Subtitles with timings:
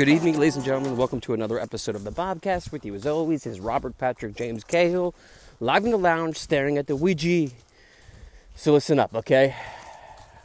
[0.00, 0.96] Good evening, ladies and gentlemen.
[0.96, 2.72] Welcome to another episode of the Bobcast.
[2.72, 5.14] With you, as always, is Robert Patrick James Cahill,
[5.60, 7.52] live in the lounge, staring at the Ouija.
[8.54, 9.54] So listen up, okay?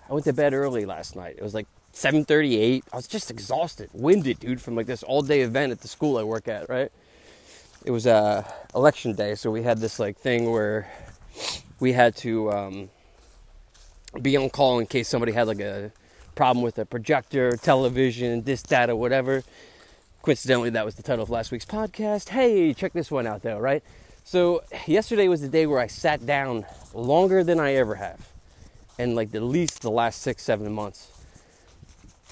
[0.09, 1.35] I went to bed early last night.
[1.37, 2.83] It was like 7:38.
[2.91, 6.23] I was just exhausted, winded, dude, from like this all-day event at the school I
[6.23, 6.67] work at.
[6.67, 6.91] Right?
[7.85, 8.43] It was uh,
[8.75, 10.91] election day, so we had this like thing where
[11.79, 12.89] we had to um,
[14.21, 15.93] be on call in case somebody had like a
[16.35, 19.43] problem with a projector, television, this, that, or whatever.
[20.21, 22.29] Coincidentally, that was the title of last week's podcast.
[22.29, 23.83] Hey, check this one out though, right?
[24.23, 28.27] So, yesterday was the day where I sat down longer than I ever have,
[28.97, 31.11] in like at least the last six, seven months.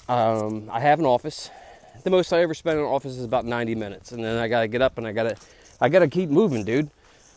[0.08, 1.50] Um, I have an office.
[2.02, 4.48] The most I ever spend in an office is about 90 minutes, and then I
[4.48, 5.36] gotta get up and I gotta,
[5.80, 6.90] I gotta keep moving, dude.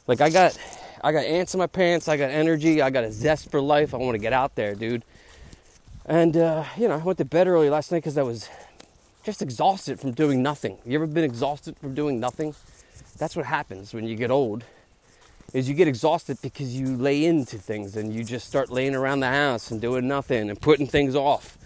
[0.08, 0.58] Like I got,
[1.04, 2.08] I got ants in my pants.
[2.08, 2.82] I got energy.
[2.82, 3.94] I got a zest for life.
[3.94, 5.04] I want to get out there, dude.
[6.08, 8.50] And, uh, you know, I went to bed early last night because I was
[9.24, 10.78] just exhausted from doing nothing.
[10.86, 12.56] You ever been exhausted from doing nothing?
[13.18, 14.64] That's what happens when you get old.
[15.54, 19.20] Is you get exhausted because you lay into things and you just start laying around
[19.20, 21.58] the house and doing nothing and putting things off.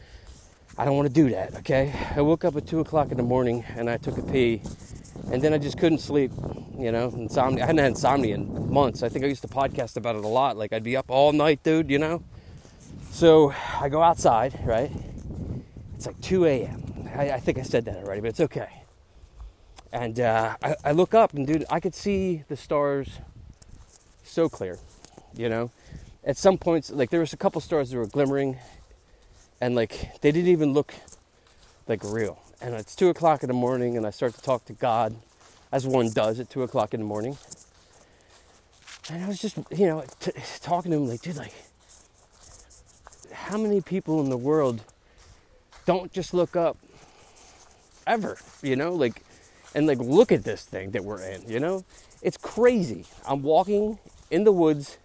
[0.75, 1.93] I don't want to do that, okay?
[2.15, 4.61] I woke up at two o'clock in the morning and I took a pee,
[5.31, 6.31] and then I just couldn't sleep.
[6.79, 7.63] You know, insomnia.
[7.63, 9.03] I hadn't had insomnia in months.
[9.03, 10.57] I think I used to podcast about it a lot.
[10.57, 11.91] Like I'd be up all night, dude.
[11.91, 12.23] You know,
[13.11, 14.91] so I go outside, right?
[15.95, 17.09] It's like 2 a.m.
[17.15, 18.69] I, I think I said that already, but it's okay.
[19.91, 23.19] And uh, I, I look up, and dude, I could see the stars
[24.23, 24.79] so clear,
[25.35, 25.71] you know?
[26.23, 28.57] At some points, like there was a couple stars that were glimmering,
[29.59, 30.93] and like they didn't even look
[31.87, 32.39] like real.
[32.61, 35.15] And it's two o'clock in the morning, and I start to talk to God,
[35.71, 37.37] as one does at two o'clock in the morning.
[39.09, 41.53] And I was just, you know, t- talking to him, like, dude, like,
[43.41, 44.83] how many people in the world
[45.85, 46.77] don't just look up
[48.05, 49.23] ever, you know, like,
[49.73, 51.83] and like look at this thing that we're in, you know?
[52.21, 53.05] It's crazy.
[53.27, 53.99] I'm walking
[54.29, 54.97] in the woods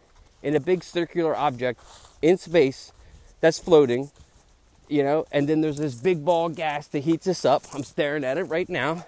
[0.43, 1.81] in a big circular object
[2.23, 2.93] in space
[3.41, 4.11] that's floating,
[4.89, 7.65] you know, and then there's this big ball of gas that heats us up.
[7.75, 9.05] I'm staring at it right now.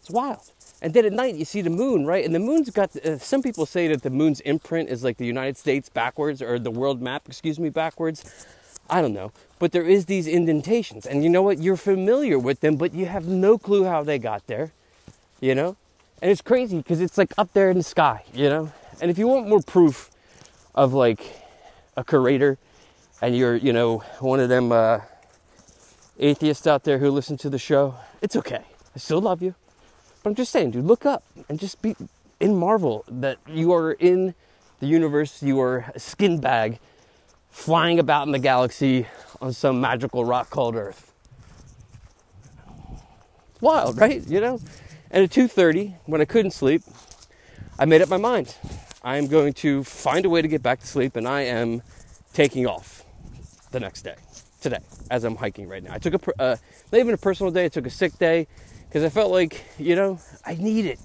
[0.00, 0.50] It's wild.
[0.84, 2.22] And then at night you see the moon, right?
[2.22, 2.94] And the moon's got.
[2.94, 6.58] Uh, some people say that the moon's imprint is like the United States backwards, or
[6.58, 8.22] the world map, excuse me, backwards.
[8.90, 11.58] I don't know, but there is these indentations, and you know what?
[11.58, 14.72] You're familiar with them, but you have no clue how they got there.
[15.40, 15.78] You know,
[16.20, 18.22] and it's crazy because it's like up there in the sky.
[18.34, 20.10] You know, and if you want more proof
[20.74, 21.20] of like
[21.96, 22.58] a creator,
[23.22, 25.00] and you're you know one of them uh,
[26.18, 28.64] atheists out there who listen to the show, it's okay.
[28.94, 29.54] I still love you.
[30.24, 31.94] But I'm just saying, dude, look up and just be
[32.40, 34.34] in marvel that you are in
[34.80, 36.78] the universe, you are a skin bag
[37.50, 39.06] flying about in the galaxy
[39.42, 41.12] on some magical rock called Earth.
[43.50, 44.26] It's wild, right?
[44.26, 44.60] You know?
[45.10, 46.82] And at 2:30, when I couldn't sleep,
[47.78, 48.56] I made up my mind.
[49.02, 51.82] I am going to find a way to get back to sleep and I am
[52.32, 53.04] taking off
[53.72, 54.16] the next day,
[54.62, 54.80] today,
[55.10, 55.92] as I'm hiking right now.
[55.92, 56.56] I took a, uh,
[56.90, 58.46] not even a personal day, I took a sick day
[58.94, 61.00] because I felt like, you know, I need it.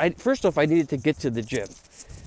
[0.00, 1.68] I, first off, I needed to get to the gym.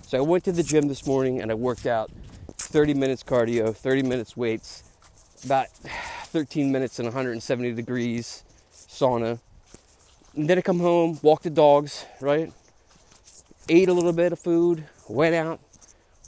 [0.04, 2.12] So I went to the gym this morning and I worked out
[2.60, 4.84] 30 minutes cardio, 30 minutes weights,
[5.44, 5.70] about
[6.26, 9.40] 13 minutes in 170 degrees sauna.
[10.36, 12.54] And then I come home, walk the dogs, right?
[13.68, 15.60] Ate a little bit of food, went out,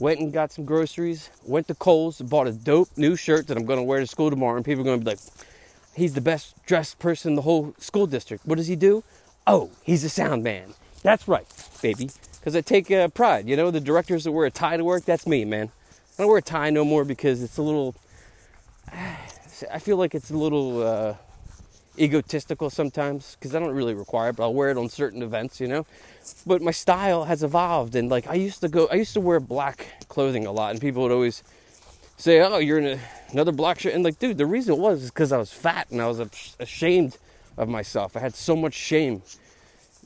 [0.00, 3.64] went and got some groceries, went to Kohl's, bought a dope new shirt that I'm
[3.64, 5.20] going to wear to school tomorrow, and people are going to be like,
[5.94, 8.46] he's the best dressed person in the whole school district.
[8.46, 9.04] What does he do?
[9.46, 10.74] Oh, he's a sound man.
[11.02, 11.46] That's right,
[11.82, 12.10] baby.
[12.38, 13.48] Because I take uh, pride.
[13.48, 15.70] You know, the directors that wear a tie to work, that's me, man.
[16.18, 17.94] I don't wear a tie no more because it's a little.
[19.70, 21.14] I feel like it's a little uh,
[21.98, 25.60] egotistical sometimes because I don't really require it, but I'll wear it on certain events,
[25.60, 25.86] you know.
[26.46, 29.38] But my style has evolved, and like I used to go, I used to wear
[29.40, 31.42] black clothing a lot, and people would always
[32.22, 33.00] say, "Oh, you're in a,
[33.32, 36.00] another black shirt," and like, dude, the reason was is because I was fat and
[36.00, 36.20] I was
[36.60, 37.18] ashamed
[37.56, 38.16] of myself.
[38.16, 39.22] I had so much shame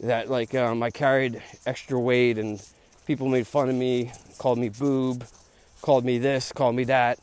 [0.00, 2.62] that like um, I carried extra weight, and
[3.06, 5.26] people made fun of me, called me boob,
[5.82, 7.18] called me this, called me that,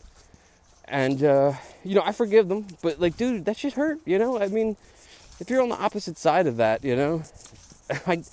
[0.85, 1.53] and uh,
[1.83, 3.99] you know I forgive them, but like, dude, that shit hurt.
[4.05, 4.77] You know, I mean,
[5.39, 7.23] if you're on the opposite side of that, you know,
[8.05, 8.23] I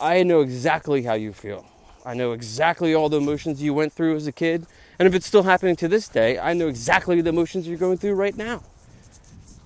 [0.00, 1.66] I know exactly how you feel.
[2.04, 4.66] I know exactly all the emotions you went through as a kid.
[5.02, 7.98] And if it's still happening to this day, I know exactly the emotions you're going
[7.98, 8.62] through right now.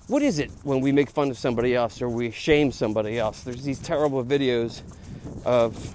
[0.07, 3.43] What is it when we make fun of somebody else or we shame somebody else?
[3.43, 4.81] There's these terrible videos
[5.45, 5.93] of,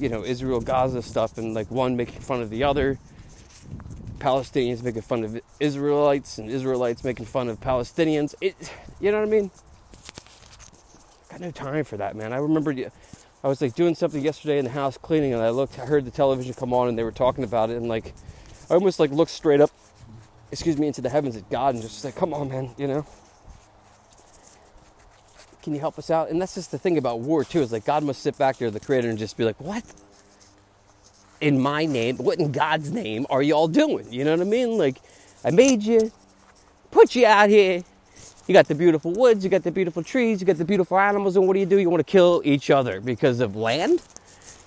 [0.00, 3.00] you know, Israel Gaza stuff and like one making fun of the other.
[4.20, 8.36] Palestinians making fun of Israelites and Israelites making fun of Palestinians.
[8.40, 8.54] It,
[9.00, 9.50] you know what I mean?
[11.30, 12.32] Got no time for that, man.
[12.32, 12.72] I remember
[13.42, 16.04] I was like doing something yesterday in the house cleaning, and I looked, I heard
[16.04, 18.14] the television come on, and they were talking about it, and like,
[18.74, 19.70] I almost like looked straight up,
[20.50, 23.06] excuse me, into the heavens at God, and just like, come on, man, you know.
[25.62, 26.28] Can you help us out?
[26.28, 28.72] And that's just the thing about war too, is like God must sit back there,
[28.72, 29.84] the creator, and just be like, what?
[31.40, 34.12] In my name, what in God's name are y'all doing?
[34.12, 34.76] You know what I mean?
[34.76, 34.98] Like,
[35.44, 36.10] I made you,
[36.90, 37.84] put you out here,
[38.48, 41.36] you got the beautiful woods, you got the beautiful trees, you got the beautiful animals,
[41.36, 41.78] and what do you do?
[41.78, 44.02] You want to kill each other because of land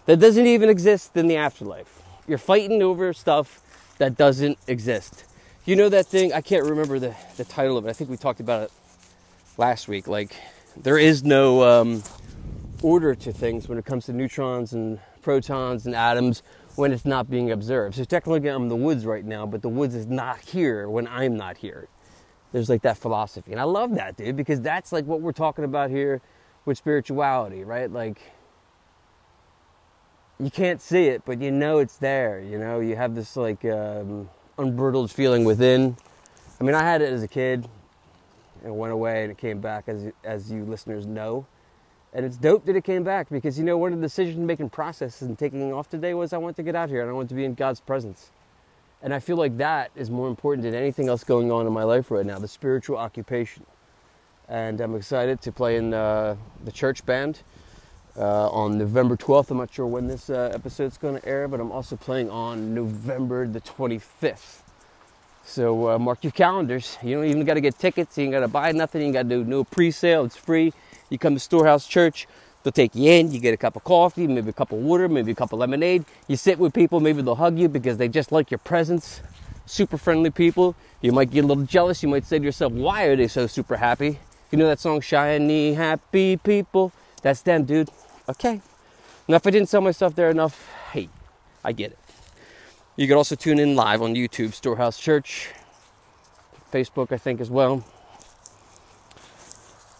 [0.06, 2.01] that doesn't even exist in the afterlife.
[2.25, 3.62] You're fighting over stuff
[3.98, 5.26] that doesn't exist.
[5.66, 6.34] You know that thing?
[6.34, 7.90] I can't remember the, the title of it.
[7.90, 8.72] I think we talked about it
[9.58, 10.08] last week.
[10.08, 10.36] Like,
[10.76, 12.04] there is no um,
[12.82, 16.44] order to things when it comes to neutrons and protons and atoms
[16.76, 17.96] when it's not being observed.
[17.96, 21.08] So technically, I'm in the woods right now, but the woods is not here when
[21.08, 21.90] I'm not here
[22.52, 23.52] there's like that philosophy.
[23.52, 26.22] And I love that, dude, because that's like what we're talking about here
[26.66, 27.92] with spirituality, right?
[27.92, 28.22] Like,
[30.39, 32.39] you can't see it, but you know it's there.
[32.42, 35.98] You know, you have this like um, unbridled feeling within.
[36.60, 37.68] I mean, I had it as a kid,
[38.62, 41.45] and it went away, and it came back, as as you listeners know.
[42.13, 45.28] And it's dope that it came back because you know one of the decision-making processes
[45.28, 47.36] and taking off today was I want to get out here and I want to
[47.36, 48.31] be in God's presence.
[49.04, 51.83] And I feel like that is more important than anything else going on in my
[51.83, 53.66] life right now the spiritual occupation.
[54.48, 57.42] And I'm excited to play in uh, the church band
[58.18, 59.52] uh, on November 12th.
[59.52, 62.74] I'm not sure when this uh, episode's going to air, but I'm also playing on
[62.74, 64.62] November the 25th.
[65.44, 66.98] So uh, mark your calendars.
[67.02, 68.18] You don't even got to get tickets.
[68.18, 69.06] You ain't got to buy nothing.
[69.06, 70.25] You got to do no pre-sale.
[70.25, 70.74] It's free.
[71.10, 72.28] You come to Storehouse Church.
[72.64, 75.08] They'll take you in, you get a cup of coffee, maybe a cup of water,
[75.08, 76.04] maybe a cup of lemonade.
[76.28, 79.22] You sit with people, maybe they'll hug you because they just like your presence.
[79.66, 80.75] Super friendly people.
[81.02, 82.04] You might get a little jealous.
[82.04, 84.19] You might say to yourself, why are they so super happy?
[84.52, 86.92] You know that song, Shiny Happy People?
[87.22, 87.90] That's them, dude.
[88.30, 88.62] Okay.
[89.28, 91.10] Now, if I didn't sell myself there enough, hey,
[91.64, 92.00] I get it.
[92.98, 95.52] You can also tune in live on YouTube, Storehouse Church,
[96.74, 97.86] Facebook, I think, as well.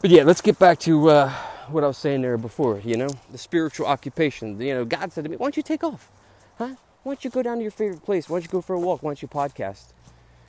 [0.02, 1.30] But yeah, let's get back to uh,
[1.70, 4.60] what I was saying there before, you know, the spiritual occupation.
[4.60, 6.10] You know, God said to me, why don't you take off?
[6.58, 6.76] Huh?
[7.04, 8.30] Why don't you go down to your favorite place?
[8.30, 9.04] Why don't you go for a walk?
[9.04, 9.94] Why don't you podcast?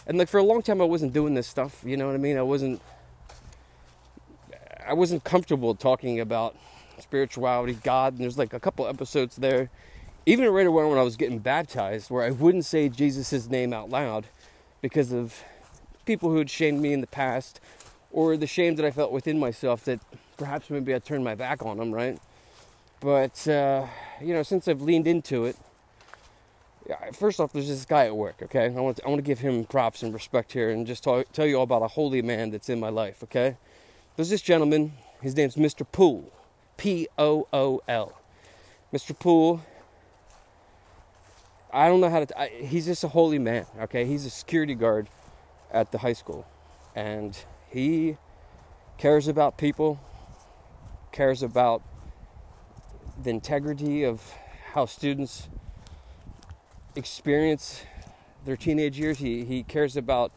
[0.06, 1.82] And like for a long time, I wasn't doing this stuff.
[1.84, 2.38] You know what I mean?
[2.38, 2.80] I wasn't,
[4.86, 6.56] I wasn't comfortable talking about
[7.00, 8.14] spirituality, God.
[8.14, 9.70] And there's like a couple episodes there,
[10.26, 13.90] even right around when I was getting baptized, where I wouldn't say Jesus' name out
[13.90, 14.26] loud
[14.80, 15.42] because of
[16.04, 17.60] people who had shamed me in the past
[18.10, 20.00] or the shame that I felt within myself that
[20.36, 22.18] perhaps maybe I turned my back on them, right?
[23.00, 23.86] But, uh,
[24.20, 25.56] you know, since I've leaned into it,
[27.12, 28.66] first off, there's this guy at work, okay?
[28.66, 31.30] I want to, I want to give him props and respect here and just talk,
[31.32, 33.56] tell you all about a holy man that's in my life, okay?
[34.16, 35.86] There's this gentleman, his name's Mr.
[35.90, 36.32] Poole,
[36.78, 38.18] P O O L.
[38.94, 39.18] Mr.
[39.18, 39.60] Poole,
[41.70, 44.06] I don't know how to, I, he's just a holy man, okay?
[44.06, 45.08] He's a security guard
[45.70, 46.46] at the high school.
[46.96, 47.36] And
[47.68, 48.16] he
[48.96, 50.00] cares about people,
[51.12, 51.82] cares about
[53.22, 54.22] the integrity of
[54.72, 55.48] how students
[56.96, 57.82] experience
[58.46, 59.18] their teenage years.
[59.18, 60.32] He, he cares about,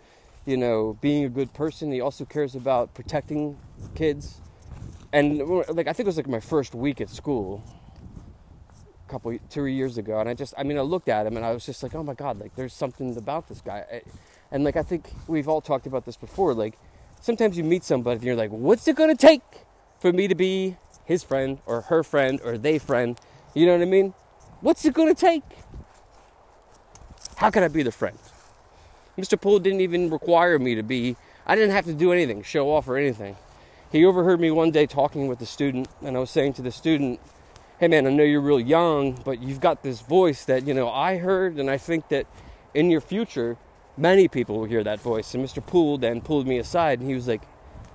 [0.46, 1.92] you know, being a good person.
[1.92, 3.58] He also cares about protecting
[3.96, 4.42] kids.
[5.14, 5.40] And
[5.70, 7.64] like I think it was like my first week at school,
[9.08, 11.46] a couple two years ago, and I just I mean I looked at him and
[11.46, 14.04] I was just like, oh my god, like there's something about this guy.
[14.52, 16.78] And like I think we've all talked about this before, like
[17.20, 19.42] sometimes you meet somebody and you're like, what's it gonna take
[20.00, 23.20] for me to be his friend or her friend or they friend?
[23.54, 24.14] You know what I mean?
[24.62, 25.44] What's it gonna take?
[27.36, 28.18] How can I be the friend?
[29.18, 29.40] Mr.
[29.40, 32.88] Poole didn't even require me to be, I didn't have to do anything, show off
[32.88, 33.36] or anything.
[33.92, 36.72] He overheard me one day talking with the student, and I was saying to the
[36.72, 37.20] student,
[37.78, 40.90] Hey man, I know you're real young, but you've got this voice that, you know,
[40.90, 42.26] I heard, and I think that
[42.74, 43.58] in your future,
[43.98, 45.34] many people will hear that voice.
[45.34, 45.66] And Mr.
[45.66, 47.42] Poole then pulled me aside and he was like,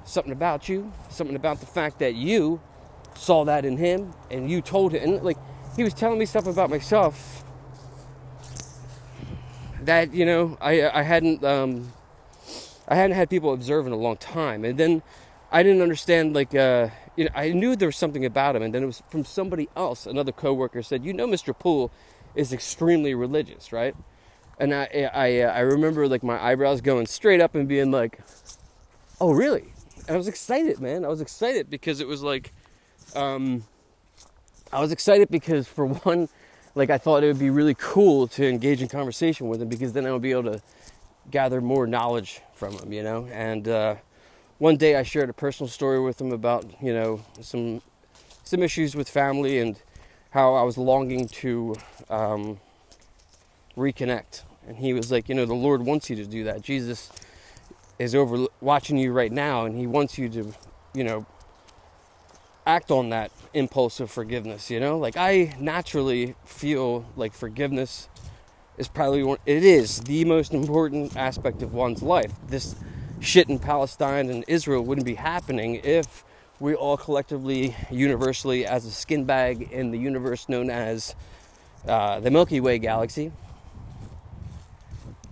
[0.04, 2.60] Something about you, something about the fact that you
[3.14, 5.02] saw that in him and you told him.
[5.02, 5.38] And like,
[5.76, 7.42] he was telling me stuff about myself
[9.82, 11.90] that, you know, I, I hadn't, um,
[12.86, 14.64] I hadn't had people observe in a long time.
[14.64, 15.02] And then
[15.52, 18.62] I didn't understand, like, uh, you know, I knew there was something about him.
[18.62, 21.58] And then it was from somebody else, another coworker said, You know, Mr.
[21.58, 21.90] Poole
[22.34, 23.94] is extremely religious, right?
[24.58, 28.20] and I I I remember like my eyebrows going straight up and being like,
[29.20, 29.72] "Oh, really?"
[30.06, 31.04] And I was excited, man.
[31.04, 32.52] I was excited because it was like,
[33.14, 33.64] um,
[34.72, 36.28] I was excited because for one,
[36.74, 39.92] like I thought it would be really cool to engage in conversation with him because
[39.92, 40.62] then I would be able to
[41.30, 43.26] gather more knowledge from him, you know.
[43.32, 43.96] And uh,
[44.58, 47.82] one day I shared a personal story with him about you know some
[48.44, 49.76] some issues with family and
[50.30, 51.74] how I was longing to
[52.10, 52.60] um,
[53.76, 54.42] reconnect.
[54.68, 56.60] And he was like, you know, the Lord wants you to do that.
[56.62, 57.10] Jesus
[57.98, 60.52] is over watching you right now, and He wants you to,
[60.94, 61.26] you know,
[62.66, 64.70] act on that impulse of forgiveness.
[64.70, 68.08] You know, like I naturally feel like forgiveness
[68.76, 69.38] is probably one.
[69.46, 72.32] It is the most important aspect of one's life.
[72.48, 72.74] This
[73.20, 76.24] shit in Palestine and Israel wouldn't be happening if
[76.58, 81.14] we all collectively, universally, as a skin bag in the universe known as
[81.86, 83.32] uh, the Milky Way galaxy,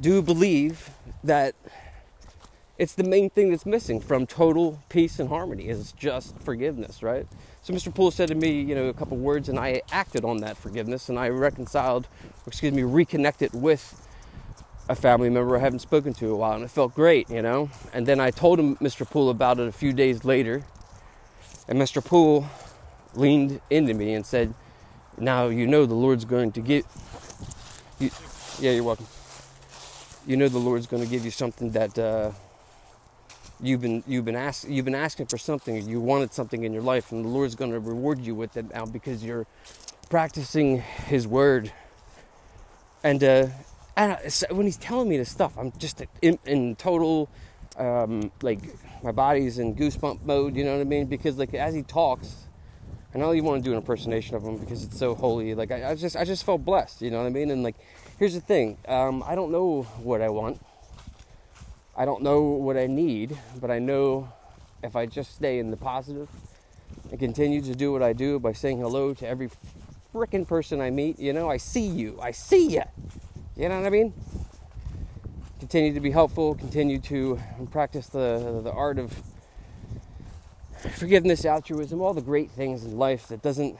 [0.01, 0.91] do believe
[1.23, 1.55] that
[2.77, 7.27] it's the main thing that's missing from total peace and harmony is just forgiveness, right?
[7.63, 7.95] So Mr.
[7.95, 11.09] Poole said to me, you know, a couple words, and I acted on that forgiveness,
[11.09, 12.09] and I reconciled,
[12.47, 14.04] excuse me, reconnected with
[14.89, 17.43] a family member I haven't spoken to in a while, and it felt great, you
[17.43, 17.71] know.
[17.93, 19.09] And then I told him, Mr.
[19.09, 20.65] Poole, about it a few days later,
[21.69, 22.05] and Mr.
[22.05, 22.47] Poole
[23.15, 24.55] leaned into me and said,
[25.19, 26.85] "Now you know the Lord's going to give
[27.99, 28.11] you."
[28.61, 29.07] Yeah, you're welcome.
[30.27, 32.33] You know the Lord's going to give you something that uh,
[33.61, 35.89] you've been you've been ask, you've been asking for something.
[35.89, 38.73] You wanted something in your life, and the Lord's going to reward you with it
[38.73, 39.47] now because you're
[40.11, 41.73] practicing His word.
[43.03, 43.47] And uh,
[43.97, 47.29] when He's telling me this stuff, I'm just in, in total
[47.79, 48.61] um, like
[49.03, 50.57] my body's in goosebump mode.
[50.57, 51.07] You know what I mean?
[51.07, 52.37] Because like as He talks.
[53.15, 55.55] I know you want to do an impersonation of him because it's so holy.
[55.55, 57.01] Like I, I just, I just felt blessed.
[57.01, 57.53] You know what I mean?
[57.53, 57.77] And like,
[58.19, 60.61] here's the thing: um, I don't know what I want.
[61.97, 64.33] I don't know what I need, but I know
[64.83, 66.29] if I just stay in the positive
[67.11, 69.49] and continue to do what I do by saying hello to every
[70.13, 72.83] freaking person I meet, you know, I see you, I see you.
[73.57, 74.13] You know what I mean?
[75.61, 77.39] Continue to be helpful, continue to
[77.71, 79.23] practice the, the art of
[80.97, 83.79] forgiveness, altruism, all the great things in life that doesn't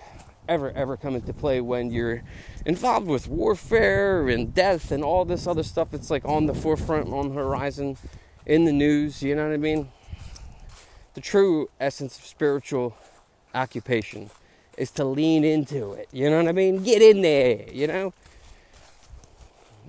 [0.49, 2.23] ever, ever come into play when you're
[2.65, 5.91] involved with warfare and death and all this other stuff.
[5.91, 7.97] that's like on the forefront, on the horizon,
[8.47, 9.89] in the news, you know what I mean?
[11.15, 12.97] The true essence of spiritual
[13.53, 14.31] occupation
[14.79, 16.85] is to lean into it, you know what I mean?
[16.85, 18.13] Get in there, you know?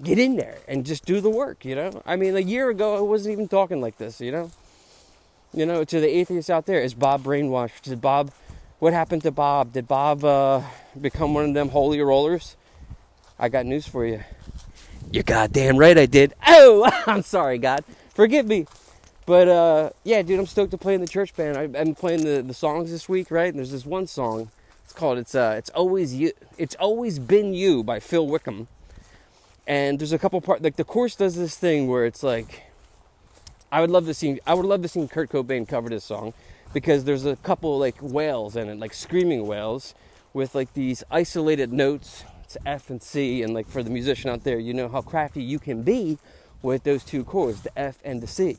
[0.03, 2.01] Get in there and just do the work, you know?
[2.05, 4.51] I mean, a year ago, I wasn't even talking like this, you know?
[5.53, 7.83] You know, to the atheists out there, is Bob brainwashed?
[7.83, 8.31] Did Bob
[8.79, 9.71] what happened to Bob?
[9.71, 10.61] Did Bob uh,
[10.99, 12.55] become one of them holy rollers?
[13.39, 14.23] I got news for you.
[15.11, 16.33] You're goddamn right I did.
[16.45, 17.83] Oh, I'm sorry, God.
[18.13, 18.67] Forgive me.
[19.25, 21.57] But uh, yeah, dude, I'm stoked to play in the church band.
[21.57, 23.47] I've been playing the, the songs this week, right?
[23.47, 24.51] And there's this one song.
[24.83, 28.67] It's called "It's uh, It's Always You." It's always been you by Phil Wickham.
[29.67, 32.63] And there's a couple parts like the course does this thing where it's like,
[33.71, 36.33] I would love to see I would love to see Kurt Cobain cover this song
[36.73, 39.95] because there's a couple like wails in it, like screaming wails
[40.33, 42.23] with like these isolated notes.
[42.43, 45.41] It's F and C, and like for the musician out there, you know how crafty
[45.41, 46.19] you can be
[46.61, 48.57] with those two chords, the F and the C.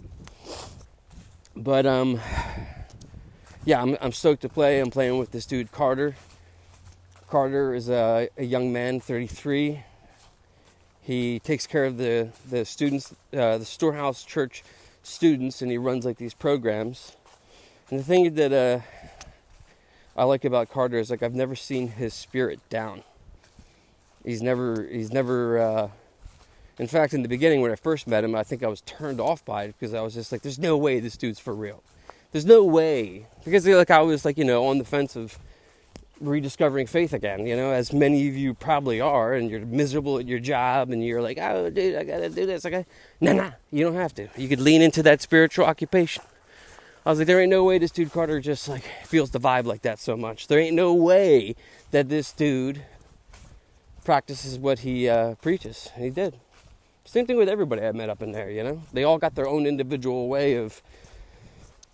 [1.55, 2.21] But um,
[3.65, 4.81] yeah, I'm, I'm stoked to play.
[4.81, 6.17] I'm playing with this dude Carter.
[7.29, 9.83] Carter is a, a young man, 33.
[11.07, 14.65] He takes care of the the students, uh, the Storehouse Church
[15.03, 17.17] students, and he runs like these programs
[17.91, 18.81] and the thing that uh,
[20.17, 23.05] I like about Carter is like I've never seen his spirit down.
[24.25, 25.59] He's never he's never.
[25.59, 25.89] Uh,
[26.79, 29.21] in fact, in the beginning when I first met him, I think I was turned
[29.21, 31.83] off by it because I was just like, "There's no way this dude's for real.
[32.33, 35.39] There's no way." Because like I was like you know on the fence of
[36.21, 37.47] rediscovering faith again.
[37.47, 41.05] You know, as many of you probably are, and you're miserable at your job, and
[41.05, 42.87] you're like, "Oh, dude, I gotta do this." Like,
[43.21, 44.29] nah, nah, you don't have to.
[44.37, 46.23] You could lean into that spiritual occupation.
[47.05, 49.65] I was like, there ain't no way this dude Carter just like feels the vibe
[49.65, 50.49] like that so much.
[50.49, 51.55] There ain't no way
[51.93, 52.83] that this dude
[54.05, 55.91] practices what he uh, preaches.
[55.95, 56.41] And he did.
[57.05, 58.83] Same thing with everybody I met up in there, you know?
[58.93, 60.83] They all got their own individual way of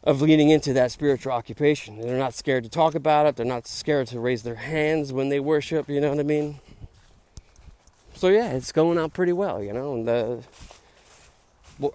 [0.05, 2.01] of leaning into that spiritual occupation.
[2.01, 3.37] They're not scared to talk about it.
[3.37, 6.59] They're not scared to raise their hands when they worship, you know what I mean?
[8.15, 10.45] So yeah, it's going out pretty well, you know, and
[11.79, 11.95] well,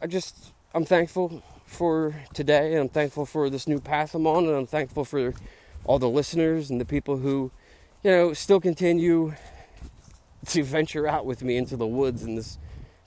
[0.00, 2.76] I just I'm thankful for today.
[2.76, 5.34] I'm thankful for this new path I'm on, and I'm thankful for
[5.84, 7.50] all the listeners and the people who,
[8.02, 9.34] you know, still continue
[10.46, 12.58] to venture out with me into the woods in this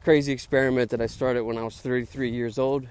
[0.04, 2.88] crazy experiment that I started when I was 33 years old.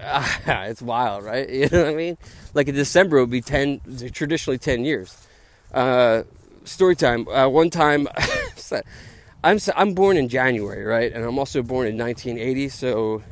[0.46, 1.48] it's wild, right?
[1.60, 2.18] You know what I mean?
[2.54, 3.80] Like in December, it would be 10,
[4.12, 5.26] traditionally 10 years.
[5.72, 6.22] Uh,
[6.64, 7.28] story time.
[7.28, 8.08] Uh, one time,
[9.44, 12.68] I'm I'm born in January, right, and I'm also born in 1980.
[12.68, 13.22] So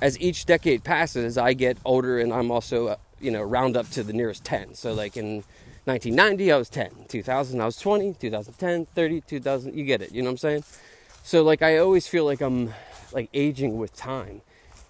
[0.00, 3.88] as each decade passes, I get older, and I'm also uh, you know round up
[3.90, 4.74] to the nearest 10.
[4.74, 5.44] So like in
[5.84, 6.90] 1990, I was 10.
[7.08, 8.14] 2000, I was 20.
[8.14, 9.20] 2010, 30.
[9.20, 9.74] 2000.
[9.74, 10.12] You get it.
[10.12, 10.64] You know what I'm saying?
[11.22, 12.74] So like I always feel like I'm
[13.12, 14.42] like aging with time.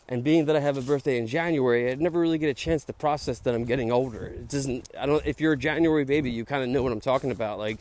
[0.09, 2.85] And being that I have a birthday in January, I never really get a chance
[2.85, 4.27] to process that I'm getting older.
[4.27, 4.89] It doesn't.
[4.99, 5.25] I don't.
[5.27, 7.59] If you're a January baby, you kind of know what I'm talking about.
[7.59, 7.79] Like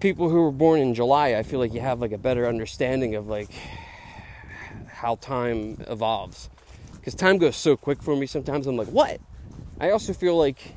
[0.00, 3.14] people who were born in July, I feel like you have like a better understanding
[3.14, 3.50] of like
[4.88, 6.50] how time evolves.
[6.94, 8.26] Because time goes so quick for me.
[8.26, 9.20] Sometimes I'm like, what?
[9.78, 10.74] I also feel like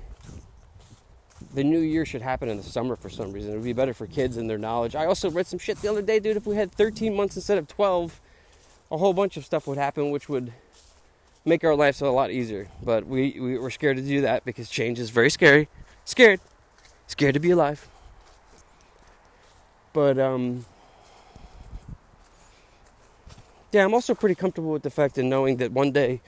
[1.54, 3.52] the new year should happen in the summer for some reason.
[3.52, 4.96] It would be better for kids and their knowledge.
[4.96, 6.38] I also read some shit the other day, dude.
[6.38, 8.20] If we had 13 months instead of 12,
[8.92, 10.54] a whole bunch of stuff would happen, which would
[11.46, 12.68] make our lives a lot easier.
[12.84, 15.70] But we, we were scared to do that because change is very scary.
[16.06, 16.40] Scared.
[17.08, 17.88] Scared to be alive.
[19.94, 20.66] But, um,
[23.72, 26.22] yeah, I'm also pretty comfortable with the fact of knowing that one day,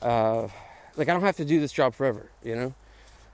[0.00, 0.48] uh,
[0.96, 2.74] like, I don't have to do this job forever, you know?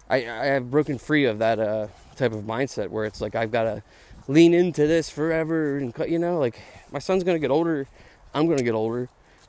[0.08, 3.52] I, I have broken free of that uh, type of mindset where it's like I've
[3.52, 3.82] got to
[4.28, 6.60] lean into this forever and you know like
[6.92, 7.88] my son's gonna get older
[8.34, 9.08] I'm gonna get older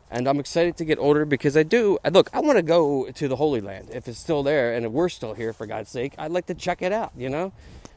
[0.10, 3.28] and I'm excited to get older because I do look I want to go to
[3.28, 6.14] the Holy Land if it's still there and if we're still here for God's sake
[6.18, 7.54] I'd like to check it out you know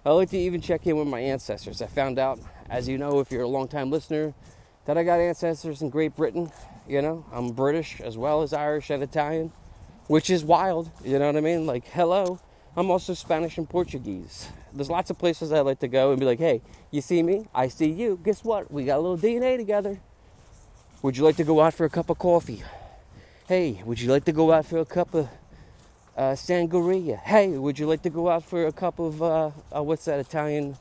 [0.06, 2.38] I like to even check in with my ancestors I found out
[2.70, 4.34] as you know if you're a long time listener
[4.86, 6.50] that I got ancestors in Great Britain
[6.88, 9.52] you know I'm British as well as Irish and Italian
[10.06, 12.38] which is wild you know what I mean like hello
[12.76, 14.48] I'm also Spanish and Portuguese.
[14.72, 17.46] There's lots of places I like to go and be like, hey, you see me?
[17.54, 18.18] I see you.
[18.24, 18.68] Guess what?
[18.72, 20.00] We got a little DNA together.
[21.04, 22.62] Would you like to go out for a cup of coffee?
[23.46, 25.28] Hey, would you like to go out for a cup of
[26.16, 27.18] uh, sangria?
[27.18, 30.18] Hey, would you like to go out for a cup of, uh, uh, what's that
[30.18, 30.78] Italian?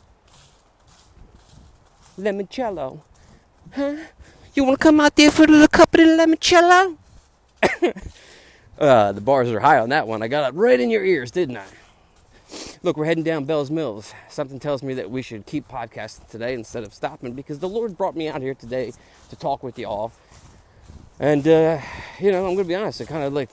[2.17, 3.01] Limoncello.
[3.73, 3.97] Huh?
[4.53, 6.95] You want to come out there for a little cup of the limoncello?
[8.79, 10.23] uh, the bars are high on that one.
[10.23, 11.65] I got it right in your ears, didn't I?
[12.85, 14.13] Look, we're heading down Bell's Mills.
[14.27, 17.97] Something tells me that we should keep podcasting today instead of stopping because the Lord
[17.97, 18.91] brought me out here today
[19.29, 20.11] to talk with y'all.
[21.17, 21.79] And, uh,
[22.19, 23.51] you know, I'm going to be honest, I kind of like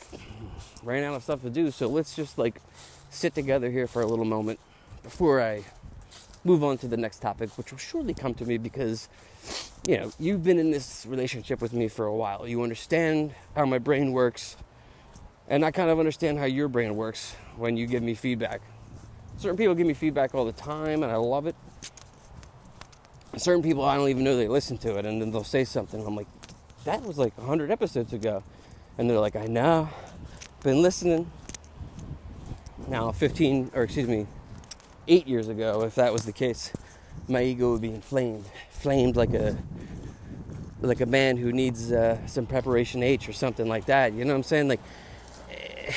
[0.83, 1.71] ran out of stuff to do.
[1.71, 2.61] So let's just like
[3.11, 4.59] sit together here for a little moment
[5.05, 5.63] before I
[6.43, 9.09] move on to the next topic, which will surely come to me because,
[9.87, 12.49] you know, you've been in this relationship with me for a while.
[12.49, 14.57] You understand how my brain works.
[15.47, 18.61] And I kind of understand how your brain works when you give me feedback.
[19.41, 21.57] Certain people give me feedback all the time, and I love it.
[23.39, 26.07] Certain people, I don't even know they listen to it, and then they'll say something.
[26.07, 26.27] I'm like,
[26.85, 28.43] that was like 100 episodes ago.
[28.99, 29.89] And they're like, I know,
[30.63, 31.31] been listening.
[32.87, 34.27] Now, 15, or excuse me,
[35.09, 36.71] eight years ago, if that was the case,
[37.27, 39.57] my ego would be inflamed, flamed like a
[40.83, 44.13] like a man who needs uh, some preparation H or something like that.
[44.13, 44.69] You know what I'm saying?
[44.69, 44.81] Like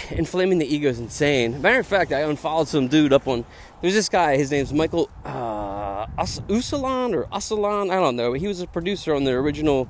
[0.12, 1.62] inflaming the ego is insane.
[1.62, 3.46] Matter of fact, I unfollowed some dude up on.
[3.82, 4.38] There's this guy.
[4.38, 7.92] His name's Michael uh, Usalan or Usalan.
[7.92, 8.34] I don't know.
[8.34, 9.86] He was a producer on the original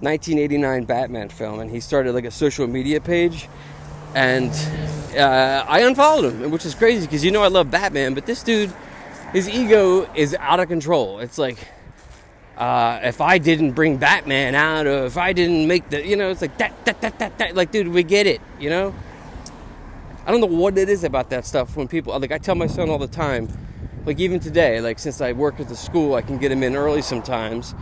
[0.00, 3.48] 1989 Batman film, and he started like a social media page.
[4.14, 4.50] And
[5.16, 8.42] uh, I unfollowed him, which is crazy because you know I love Batman, but this
[8.42, 8.72] dude,
[9.32, 11.18] his ego is out of control.
[11.20, 11.56] It's like
[12.56, 16.30] uh, if I didn't bring Batman out, or if I didn't make the, you know,
[16.30, 17.56] it's like that, that, that, that, that.
[17.56, 18.94] Like, dude, we get it, you know.
[20.24, 22.68] I don't know what it is about that stuff when people like I tell my
[22.68, 23.48] son all the time,
[24.06, 26.76] like even today, like since I work at the school, I can get him in
[26.76, 27.74] early sometimes,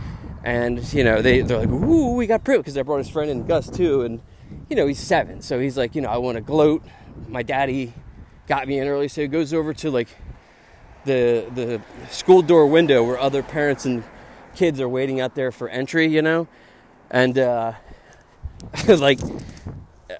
[0.43, 3.29] and you know they they're like, "Ooh, we got proof," because I brought his friend
[3.29, 4.21] in Gus too, and
[4.69, 6.83] you know he's seven, so he's like, you know, I want to gloat.
[7.27, 7.93] My daddy
[8.47, 10.09] got me in early, so he goes over to like
[11.05, 14.03] the the school door window where other parents and
[14.55, 16.47] kids are waiting out there for entry, you know,
[17.11, 17.73] and uh,
[18.87, 19.19] like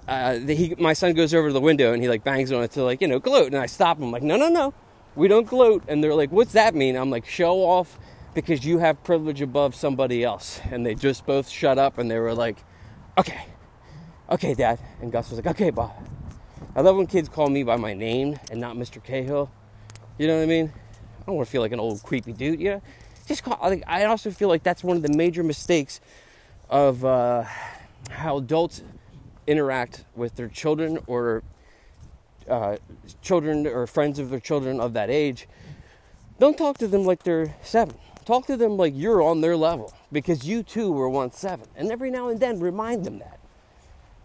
[0.08, 2.71] uh, he, my son goes over to the window and he like bangs on it
[2.71, 4.73] to like you know gloat, and I stop him I'm like no no no,
[5.15, 6.95] we don't gloat, and they're like what's that mean?
[6.95, 7.99] I'm like show off
[8.34, 12.19] because you have privilege above somebody else, and they just both shut up and they
[12.19, 12.58] were like
[13.17, 13.45] okay,
[14.30, 15.91] okay dad, and Gus was like okay Bob.
[16.75, 19.04] I love when kids call me by my name and not Mr.
[19.04, 19.51] Cahill.
[20.17, 20.71] You know what I mean?
[21.21, 22.60] I don't want to feel like an old creepy dude.
[22.60, 22.82] You know,
[23.27, 23.58] just call.
[23.62, 25.99] Like, I also feel like that's one of the major mistakes
[26.69, 27.43] of uh,
[28.10, 28.84] how adults
[29.47, 31.43] interact with their children or
[32.49, 32.77] uh,
[33.21, 35.47] children or friends of their children of that age,
[36.39, 37.95] don't talk to them like they're seven.
[38.25, 41.67] Talk to them like you're on their level because you too were once seven.
[41.75, 43.39] And every now and then remind them that.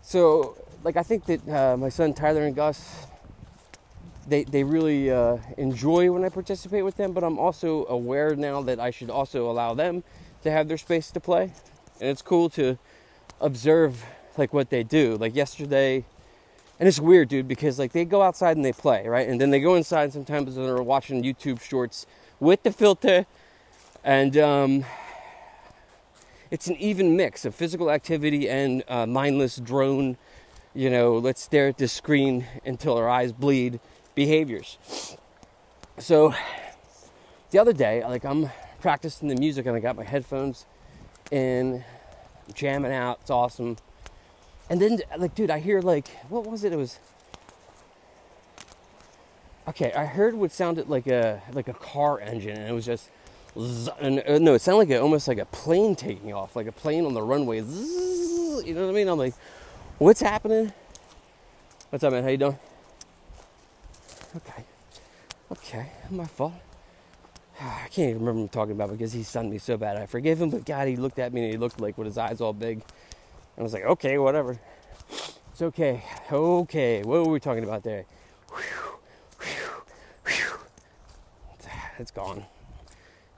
[0.02, 3.06] So, like, I think that uh, my son Tyler and Gus,
[4.28, 7.12] they they really uh, enjoy when I participate with them.
[7.12, 10.04] But I'm also aware now that I should also allow them
[10.42, 11.52] to have their space to play,
[12.00, 12.78] and it's cool to
[13.40, 14.04] observe
[14.38, 15.16] like what they do.
[15.16, 16.04] Like yesterday,
[16.78, 19.50] and it's weird, dude, because like they go outside and they play, right, and then
[19.50, 20.12] they go inside.
[20.12, 22.06] Sometimes and they're watching YouTube shorts
[22.40, 23.26] with the filter,
[24.04, 24.84] and um,
[26.50, 30.16] it's an even mix of physical activity and uh, mindless drone.
[30.74, 33.80] You know, let's stare at the screen until our eyes bleed
[34.14, 34.78] behaviors.
[35.98, 36.34] So
[37.50, 40.66] the other day, like I'm practicing the music and I got my headphones
[41.30, 41.82] in,
[42.54, 43.18] jamming out.
[43.22, 43.76] It's awesome.
[44.68, 46.72] And then, like, dude, I hear like, what was it?
[46.72, 46.98] It was
[49.68, 49.92] okay.
[49.92, 53.08] I heard what sounded like a like a car engine, and it was just,
[54.00, 56.72] and, uh, no, it sounded like a, almost like a plane taking off, like a
[56.72, 57.58] plane on the runway.
[57.58, 59.08] you know what I mean?
[59.08, 59.34] I'm like,
[59.98, 60.72] what's happening?
[61.90, 62.24] What's up, man?
[62.24, 62.58] How you doing?
[64.34, 64.64] Okay,
[65.52, 66.54] okay, my fault.
[67.60, 69.96] I can't even remember him talking about because he stunned me so bad.
[69.96, 72.18] I forgive him, but God, he looked at me and he looked like with his
[72.18, 72.82] eyes all big.
[73.58, 74.58] I was like, okay, whatever.
[75.50, 76.04] It's okay.
[76.30, 77.02] Okay.
[77.02, 78.04] What were we talking about there?
[81.98, 82.44] It's gone.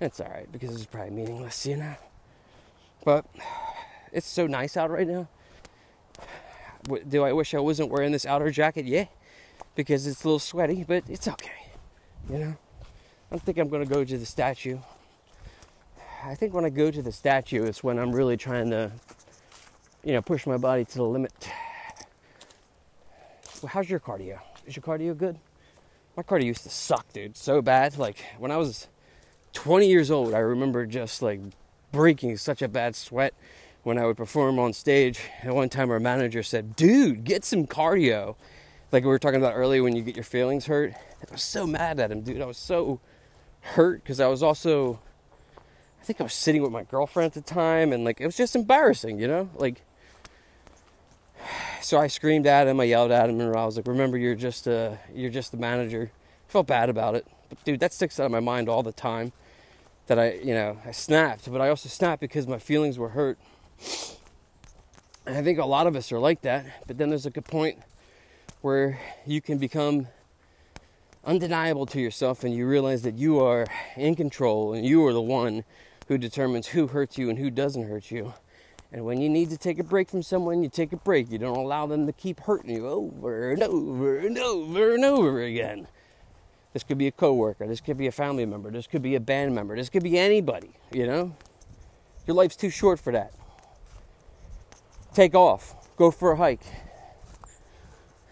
[0.01, 1.95] It's all right because it's probably meaningless, you know.
[3.05, 3.25] But
[4.13, 5.29] it's so nice out right now.
[7.09, 8.87] Do I wish I wasn't wearing this outer jacket?
[8.87, 9.07] Yeah,
[9.75, 11.71] because it's a little sweaty, but it's okay.
[12.29, 12.87] You know, I
[13.31, 14.79] don't think I'm to go to the statue.
[16.25, 18.91] I think when I go to the statue, it's when I'm really trying to
[20.05, 21.33] you know, push my body to the limit.
[23.63, 24.39] Well, how's your cardio?
[24.67, 25.39] Is your cardio good?
[26.17, 27.99] My cardio used to suck, dude, so bad.
[27.99, 28.89] Like when I was
[29.53, 31.41] 20 years old, I remember just like
[31.91, 33.35] breaking such a bad sweat
[33.83, 35.21] when I would perform on stage.
[35.43, 38.37] And one time our manager said, "Dude, get some cardio."
[38.93, 40.93] Like we were talking about earlier when you get your feelings hurt.
[40.95, 42.41] I was so mad at him, dude.
[42.41, 43.01] I was so
[43.61, 45.01] hurt because I was also
[46.01, 48.37] I think I was sitting with my girlfriend at the time and like it was
[48.37, 49.51] just embarrassing, you know?
[49.55, 49.83] Like
[51.81, 54.35] so I screamed at him, I yelled at him, and I was like, "Remember, you're
[54.35, 56.11] just a, you're just the manager."
[56.49, 58.93] I felt bad about it, but dude, that sticks out of my mind all the
[58.93, 59.33] time.
[60.07, 63.39] That I, you know, I snapped, but I also snapped because my feelings were hurt.
[65.27, 66.65] And I think a lot of us are like that.
[66.87, 67.79] But then there's like a point
[68.63, 70.09] where you can become
[71.27, 75.21] undeniable to yourself, and you realize that you are in control, and you are the
[75.21, 75.65] one
[76.09, 78.33] who determines who hurts you and who doesn't hurt you.
[78.91, 81.31] And when you need to take a break from someone, you take a break.
[81.31, 85.43] You don't allow them to keep hurting you over and over and over and over
[85.43, 85.87] again.
[86.73, 89.21] This could be a coworker, this could be a family member, this could be a
[89.21, 91.35] band member, this could be anybody, you know?
[92.27, 93.33] Your life's too short for that.
[95.15, 96.61] Take off, go for a hike.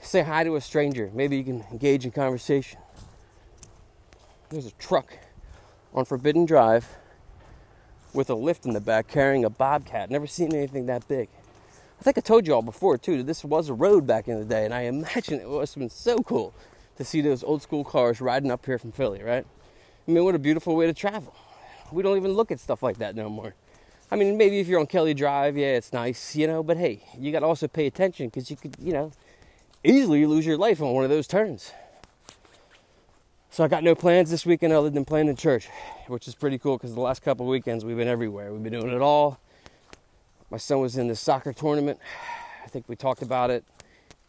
[0.01, 1.11] Say hi to a stranger.
[1.13, 2.79] Maybe you can engage in conversation.
[4.51, 5.19] There's a truck
[5.93, 6.87] on Forbidden Drive
[8.17, 10.11] with a lift in the back carrying a bobcat.
[10.11, 11.29] Never seen anything that big.
[12.01, 14.39] I think I told you all before too that this was a road back in
[14.39, 16.53] the day, and I imagine it must have been so cool
[16.97, 19.47] to see those old school cars riding up here from Philly, right?
[20.09, 21.35] I mean, what a beautiful way to travel.
[21.93, 23.55] We don't even look at stuff like that no more.
[24.11, 27.03] I mean, maybe if you're on Kelly Drive, yeah, it's nice, you know, but hey,
[27.19, 29.13] you got to also pay attention because you could, you know,
[29.83, 31.73] easily lose your life on one of those turns.
[33.57, 35.71] So I got no plans this weekend other than playing in church,
[36.09, 38.53] which is pretty cool because the last couple weekends we've been everywhere.
[38.53, 39.41] We've been doing it all.
[40.51, 41.99] My son was in the soccer tournament.
[42.63, 43.65] I think we talked about it.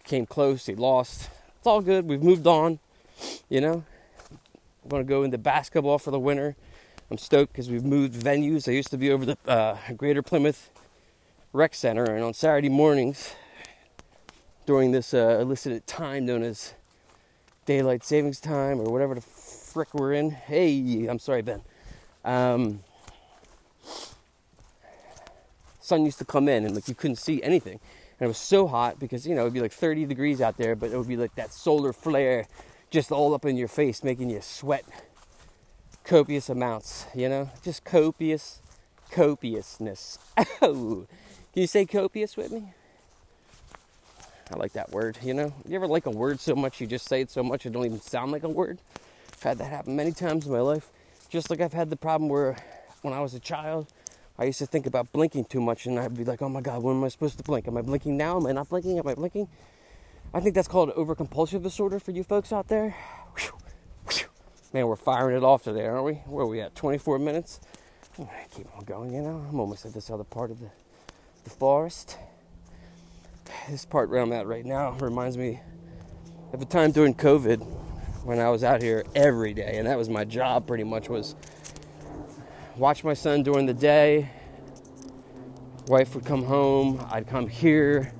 [0.05, 1.29] Came close, he lost.
[1.57, 2.05] It's all good.
[2.05, 2.79] We've moved on.
[3.49, 3.83] You know,
[4.31, 6.55] I'm going to go into basketball for the winter.
[7.11, 8.69] I'm stoked because we've moved venues.
[8.69, 10.69] I used to be over the uh, Greater Plymouth
[11.51, 13.35] Rec Center, and on Saturday mornings
[14.65, 16.75] during this uh, elicited time known as
[17.67, 20.31] daylight savings time or whatever the frick we're in.
[20.31, 21.61] Hey, I'm sorry, Ben.
[22.25, 22.79] Um,
[25.81, 27.79] sun used to come in and like you couldn't see anything.
[28.19, 30.75] And it was so hot because you know it'd be like 30 degrees out there,
[30.75, 32.47] but it would be like that solar flare
[32.89, 34.85] just all up in your face, making you sweat
[36.03, 37.05] copious amounts.
[37.13, 38.61] You know, just copious,
[39.11, 40.17] copiousness.
[40.61, 41.05] Oh,
[41.53, 42.73] can you say copious with me?
[44.49, 45.53] I like that word, you know?
[45.67, 47.85] You ever like a word so much you just say it so much it don't
[47.85, 48.79] even sound like a word?
[49.33, 50.89] I've had that happen many times in my life.
[51.29, 52.55] Just like I've had the problem where
[53.01, 53.91] when I was a child,
[54.39, 56.81] I used to think about blinking too much and I'd be like, oh my God,
[56.81, 57.67] when am I supposed to blink?
[57.67, 58.37] Am I blinking now?
[58.37, 58.97] Am I not blinking?
[58.97, 59.49] Am I blinking?
[60.33, 62.95] I think that's called overcompulsive disorder for you folks out there.
[64.73, 66.13] Man, we're firing it off today, aren't we?
[66.25, 66.75] Where are we at?
[66.75, 67.59] 24 minutes?
[68.55, 69.45] Keep on going, you know?
[69.49, 70.69] I'm almost at this other part of the,
[71.43, 72.17] the forest
[73.69, 75.59] this part where I'm at right now reminds me
[76.53, 77.65] of a time during COVID
[78.23, 81.35] when I was out here every day, and that was my job pretty much was
[82.75, 84.29] watch my son during the day.
[85.87, 88.13] Wife would come home, I'd come here,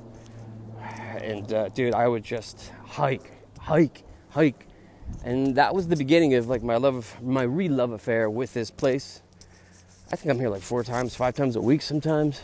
[1.22, 4.68] and uh, dude, I would just hike, hike, hike,
[5.24, 9.22] and that was the beginning of like my love, my re-love affair with this place.
[10.12, 12.42] I think I'm here like four times, five times a week sometimes,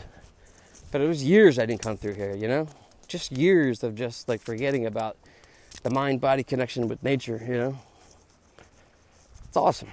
[0.94, 2.68] but it was years I didn't come through here, you know,
[3.08, 5.16] just years of just like forgetting about
[5.82, 7.78] the mind-body connection with nature, you know.
[9.48, 9.88] It's awesome.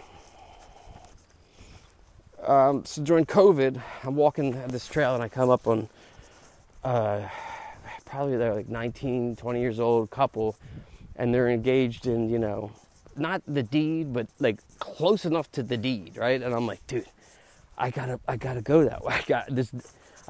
[2.45, 5.89] Um, so during COVID, I'm walking this trail and I come up on
[6.83, 7.27] uh,
[8.05, 10.55] probably they're like 19, 20 years old couple,
[11.15, 12.71] and they're engaged in, you know,
[13.17, 16.43] not the deed, but like close enough to the deed, right?
[16.43, 17.07] And I'm like, dude,
[17.75, 19.15] I gotta, I gotta go that way.
[19.15, 19.71] I got this.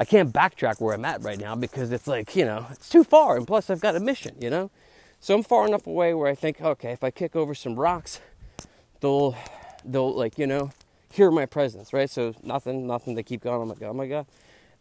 [0.02, 3.04] I can't backtrack where I'm at right now because it's like, you know, it's too
[3.04, 4.72] far, and plus I've got a mission, you know.
[5.20, 8.20] So I'm far enough away where I think, okay, if I kick over some rocks,
[9.00, 9.38] they'll,
[9.86, 10.72] they'll like, you know,
[11.12, 12.10] hear my presence, right?
[12.10, 13.14] So nothing, nothing.
[13.14, 13.62] They keep going.
[13.62, 14.26] I'm like, oh my god.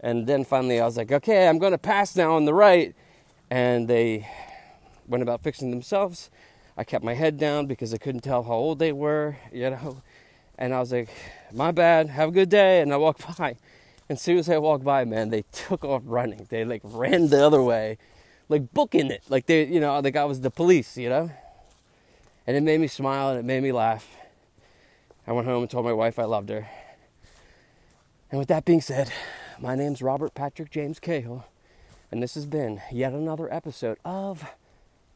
[0.01, 2.95] And then finally, I was like, okay, I'm going to pass now on the right.
[3.51, 4.27] And they
[5.07, 6.31] went about fixing themselves.
[6.79, 10.01] I kept my head down because I couldn't tell how old they were, you know.
[10.57, 11.11] And I was like,
[11.53, 12.09] my bad.
[12.09, 12.81] Have a good day.
[12.81, 13.57] And I walked by.
[14.11, 16.49] And as soon as I walked by, man, they took off running.
[16.51, 17.97] They like ran the other way,
[18.49, 19.23] like booking it.
[19.29, 21.31] Like they, you know, the guy was the police, you know.
[22.45, 24.17] And it made me smile and it made me laugh.
[25.29, 26.69] I went home and told my wife I loved her.
[28.33, 29.13] And with that being said,
[29.61, 31.45] my name's Robert Patrick James Cahill,
[32.11, 34.45] and this has been yet another episode of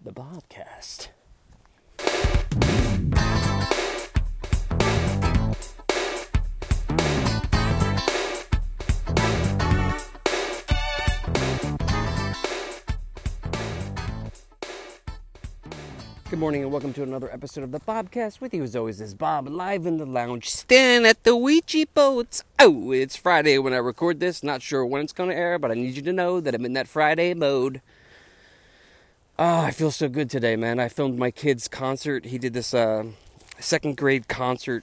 [0.00, 1.08] the Bobcast.
[16.34, 18.40] Good morning and welcome to another episode of the Bobcast.
[18.40, 22.42] With you as always is Bob, live in the lounge, standing at the Ouija boats.
[22.58, 24.42] Oh, it's Friday when I record this.
[24.42, 26.64] Not sure when it's going to air, but I need you to know that I'm
[26.64, 27.80] in that Friday mode.
[29.38, 30.80] Oh, I feel so good today, man.
[30.80, 32.24] I filmed my kid's concert.
[32.24, 33.04] He did this uh,
[33.60, 34.82] second grade concert,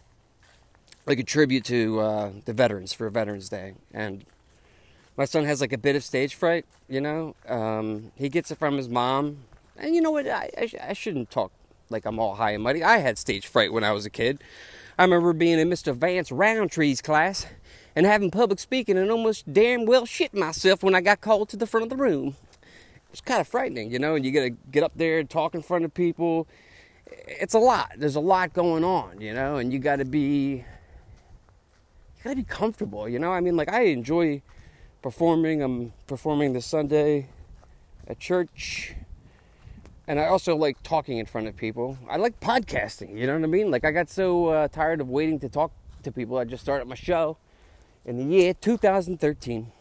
[1.06, 3.74] like a tribute to uh, the veterans for Veterans Day.
[3.94, 4.24] And
[5.18, 7.36] my son has like a bit of stage fright, you know.
[7.46, 9.40] Um, he gets it from his mom
[9.78, 10.28] and you know what?
[10.28, 11.52] I, I, I shouldn't talk
[11.90, 12.84] like I'm all high and mighty.
[12.84, 14.42] I had stage fright when I was a kid.
[14.98, 15.96] I remember being in Mr.
[15.96, 17.46] Vance Roundtree's class
[17.96, 21.58] and having public speaking and almost damn well shit myself when I got called to
[21.58, 22.36] the front of the room.
[23.12, 25.54] It's kind of frightening, you know, and you got to get up there and talk
[25.54, 26.48] in front of people.
[27.28, 27.92] It's a lot.
[27.98, 30.64] There's a lot going on, you know, and you got to be
[32.18, 33.32] you got to be comfortable, you know?
[33.32, 34.42] I mean, like I enjoy
[35.02, 35.62] performing.
[35.62, 37.28] I'm performing this Sunday
[38.08, 38.94] at church
[40.08, 41.98] and I also like talking in front of people.
[42.10, 43.72] I like podcasting, you know what I mean?
[43.72, 45.72] Like I got so uh, tired of waiting to talk
[46.04, 47.38] to people, I just started my show
[48.06, 49.72] in the year 2013.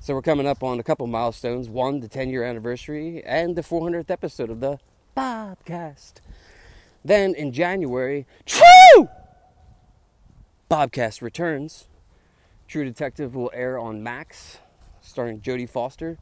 [0.00, 3.62] So we're coming up on a couple milestones, one the 10 year anniversary and the
[3.62, 4.78] 400th episode of the
[5.16, 6.14] Bobcast.
[7.04, 9.08] Then in January, True
[10.70, 11.86] Bobcast returns.
[12.68, 14.58] True Detective will air on Max,
[15.00, 16.18] starring Jodie Foster,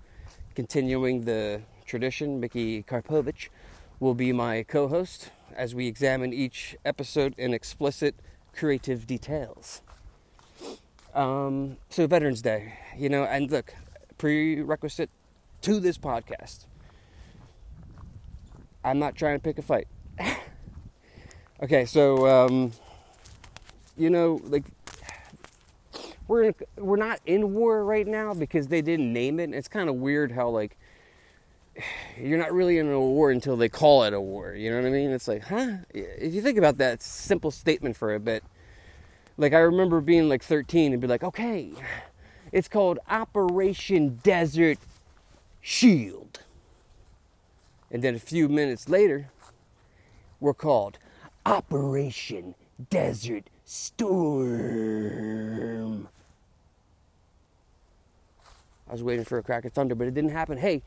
[0.54, 3.49] continuing the tradition, Mickey Karpovich
[4.01, 8.14] will be my co host as we examine each episode in explicit
[8.55, 9.83] creative details.
[11.14, 13.75] Um, so, Veterans Day, you know, and look,
[14.18, 15.11] prerequisite
[15.62, 16.66] to this podcast.
[18.85, 19.88] I'm not trying to pick a fight.
[21.62, 22.73] okay, so, um,
[23.97, 24.64] you know, like,
[26.27, 29.53] we're we're not in war right now because they didn't name it.
[29.53, 30.77] It's kind of weird how like
[32.20, 34.54] you're not really in a war until they call it a war.
[34.54, 35.10] You know what I mean?
[35.10, 35.78] It's like, huh?
[35.92, 38.44] If you think about that simple statement for a bit,
[39.37, 41.72] like I remember being like 13 and be like, okay,
[42.52, 44.78] it's called Operation Desert
[45.60, 46.40] Shield.
[47.90, 49.30] And then a few minutes later,
[50.40, 50.98] we're called
[51.46, 52.54] Operation
[52.90, 54.48] Desert Storm.
[58.87, 60.58] I was waiting for a crack of thunder, but it didn't happen.
[60.58, 60.82] Hey,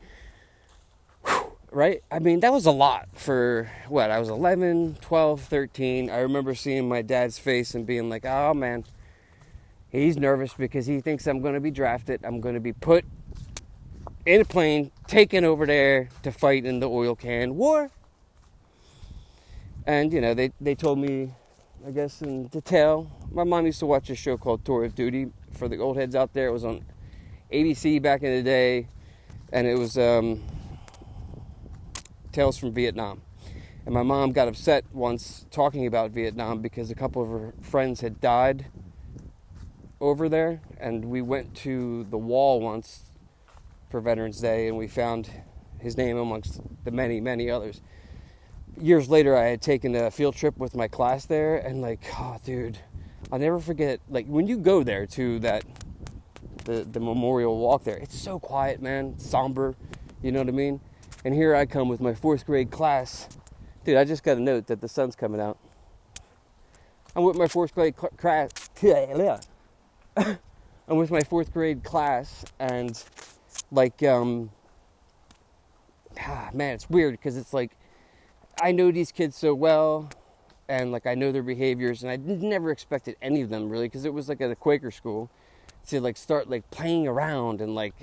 [1.70, 2.02] right?
[2.10, 4.10] I mean, that was a lot for what?
[4.10, 6.10] I was 11, 12, 13.
[6.10, 8.84] I remember seeing my dad's face and being like, oh man,
[9.88, 12.24] he's nervous because he thinks I'm going to be drafted.
[12.24, 13.04] I'm going to be put
[14.26, 17.90] in a plane, taken over there to fight in the oil can war.
[19.86, 21.32] And, you know, they, they told me,
[21.86, 23.10] I guess, in detail.
[23.32, 26.14] My mom used to watch a show called Tour of Duty for the old heads
[26.14, 26.48] out there.
[26.48, 26.84] It was on
[27.50, 28.88] ABC back in the day.
[29.50, 30.42] And it was, um,
[32.38, 33.20] Tales from Vietnam.
[33.84, 38.00] And my mom got upset once talking about Vietnam because a couple of her friends
[38.00, 38.66] had died
[40.00, 40.60] over there.
[40.78, 43.10] And we went to the wall once
[43.90, 45.28] for Veterans Day and we found
[45.80, 47.80] his name amongst the many, many others.
[48.80, 52.36] Years later, I had taken a field trip with my class there, and like, oh,
[52.44, 52.78] dude,
[53.32, 53.98] I'll never forget.
[54.08, 55.64] Like when you go there to that,
[56.66, 59.74] the the memorial walk there, it's so quiet, man, somber.
[60.22, 60.80] You know what I mean?
[61.24, 63.28] And here I come with my fourth grade class,
[63.84, 63.96] dude.
[63.96, 65.58] I just got a note that the sun's coming out.
[67.16, 68.70] I'm with my fourth grade cl- class.
[70.88, 73.02] I'm with my fourth grade class, and
[73.72, 74.50] like, um,
[76.20, 77.72] ah, man, it's weird because it's like
[78.62, 80.10] I know these kids so well,
[80.68, 84.04] and like I know their behaviors, and I never expected any of them really because
[84.04, 85.30] it was like at a Quaker school
[85.88, 87.94] to like start like playing around and like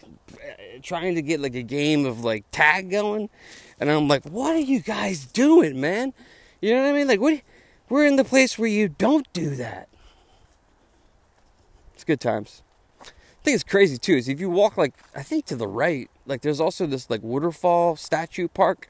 [0.82, 3.30] trying to get like a game of like tag going,
[3.80, 6.14] and I'm like, what are you guys doing, man?
[6.62, 7.08] You know what I mean?
[7.08, 7.42] Like, what?
[7.88, 9.90] We're in the place where you don't do that.
[11.94, 12.64] It's good times.
[13.02, 13.06] I
[13.44, 14.16] think it's crazy too.
[14.16, 17.22] Is if you walk like I think to the right, like there's also this like
[17.22, 18.90] waterfall statue park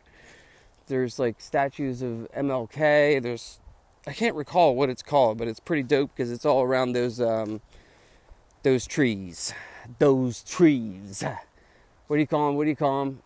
[0.88, 3.22] there's like statues of MLK.
[3.22, 3.60] There's
[4.08, 7.20] I can't recall what it's called, but it's pretty dope because it's all around those
[7.20, 7.62] um,
[8.66, 9.54] those trees.
[10.00, 11.24] Those trees.
[12.08, 12.56] What do you call them?
[12.58, 13.22] What do you call them?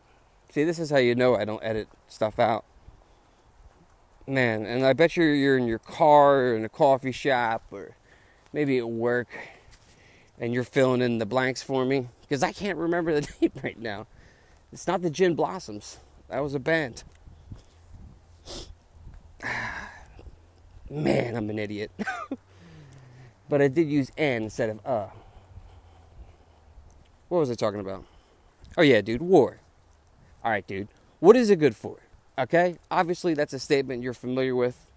[0.52, 2.66] See, this is how you know I don't edit stuff out.
[4.28, 7.96] Man, and I bet you're you're in your car or in a coffee shop or
[8.52, 9.30] maybe at work
[10.38, 13.80] and you're filling in the blanks for me because I can't remember the name right
[13.80, 14.08] now.
[14.74, 16.00] It's not the Gin Blossoms.
[16.28, 17.04] That was a band.
[20.90, 21.92] Man, I'm an idiot.
[23.50, 25.08] but I did use N instead of uh.
[27.30, 28.06] What was I talking about?
[28.78, 29.60] Oh, yeah, dude, war.
[30.44, 30.90] All right, dude.
[31.20, 31.98] What is it good for?
[32.38, 32.76] Okay?
[32.92, 34.90] Obviously, that's a statement you're familiar with.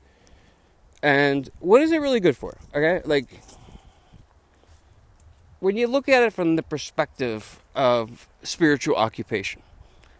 [1.03, 2.57] And what is it really good for?
[2.75, 3.03] Okay?
[3.05, 3.27] Like,
[5.61, 9.63] when you look at it from the perspective of spiritual occupation,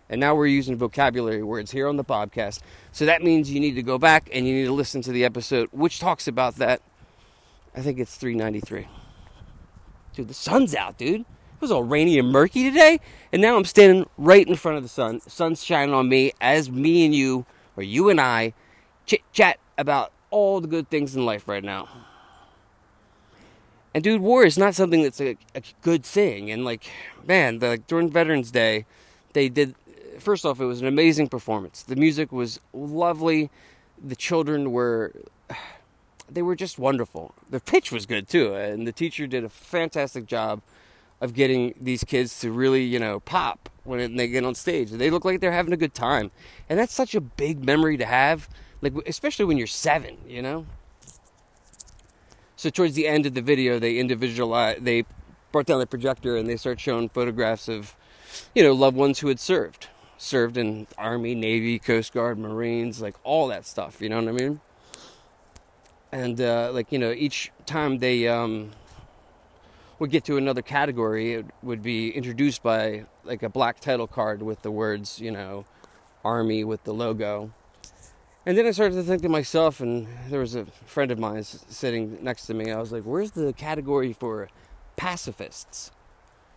[0.09, 2.61] and now we're using vocabulary words here on the podcast.
[2.93, 5.25] So that means you need to go back and you need to listen to the
[5.25, 6.83] episode which talks about that.
[7.75, 8.89] I think it's 393.
[10.15, 11.25] Dude, the sun's out, dude.
[11.63, 12.99] It was all rainy and murky today,
[13.33, 15.21] and now I'm standing right in front of the sun.
[15.21, 17.47] Sun's shining on me as me and you,
[17.77, 18.53] or you and I,
[19.07, 21.89] chit chat about all the good things in life right now.
[23.95, 26.51] And dude, war is not something that's a, a good thing.
[26.51, 26.91] And like,
[27.25, 28.85] man, the, during Veterans Day,
[29.33, 29.77] they did
[30.19, 31.85] first off, it was an amazing performance.
[31.85, 33.51] The music was lovely.
[34.05, 35.13] The children were
[36.29, 37.37] they were just wonderful.
[37.49, 40.61] The pitch was good too, and the teacher did a fantastic job
[41.23, 44.91] of getting these kids to really, you know, pop when they get on stage.
[44.91, 46.31] They look like they're having a good time,
[46.69, 48.51] and that's such a big memory to have,
[48.83, 50.67] like especially when you're seven, you know.
[52.57, 55.05] So towards the end of the video, they individualize, they
[55.51, 57.97] brought down the projector and they start showing photographs of,
[58.55, 59.89] you know, loved ones who had served
[60.23, 64.01] served in Army, Navy, Coast Guard, Marines, like all that stuff.
[64.01, 64.61] You know what I mean?
[66.13, 68.71] And uh, like you know, each time they um,
[70.03, 74.43] would get to another category, it would be introduced by like a black title card
[74.43, 75.65] with the words, you know,
[76.25, 77.53] Army with the logo.
[78.45, 81.45] And then I started to think to myself, and there was a friend of mine
[81.45, 82.73] sitting next to me.
[82.73, 84.49] I was like, "Where's the category for
[84.97, 85.93] pacifists?"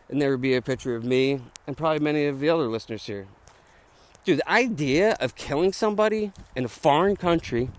[0.09, 3.05] And there would be a picture of me and probably many of the other listeners
[3.05, 3.27] here.
[4.23, 7.69] Dude, the idea of killing somebody in a foreign country,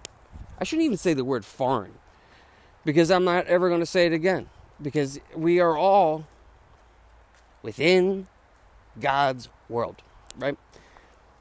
[0.61, 1.95] I shouldn't even say the word foreign
[2.85, 4.49] because I'm not ever going to say it again.
[4.81, 6.27] Because we are all
[7.63, 8.27] within
[9.01, 10.03] God's world,
[10.37, 10.57] right?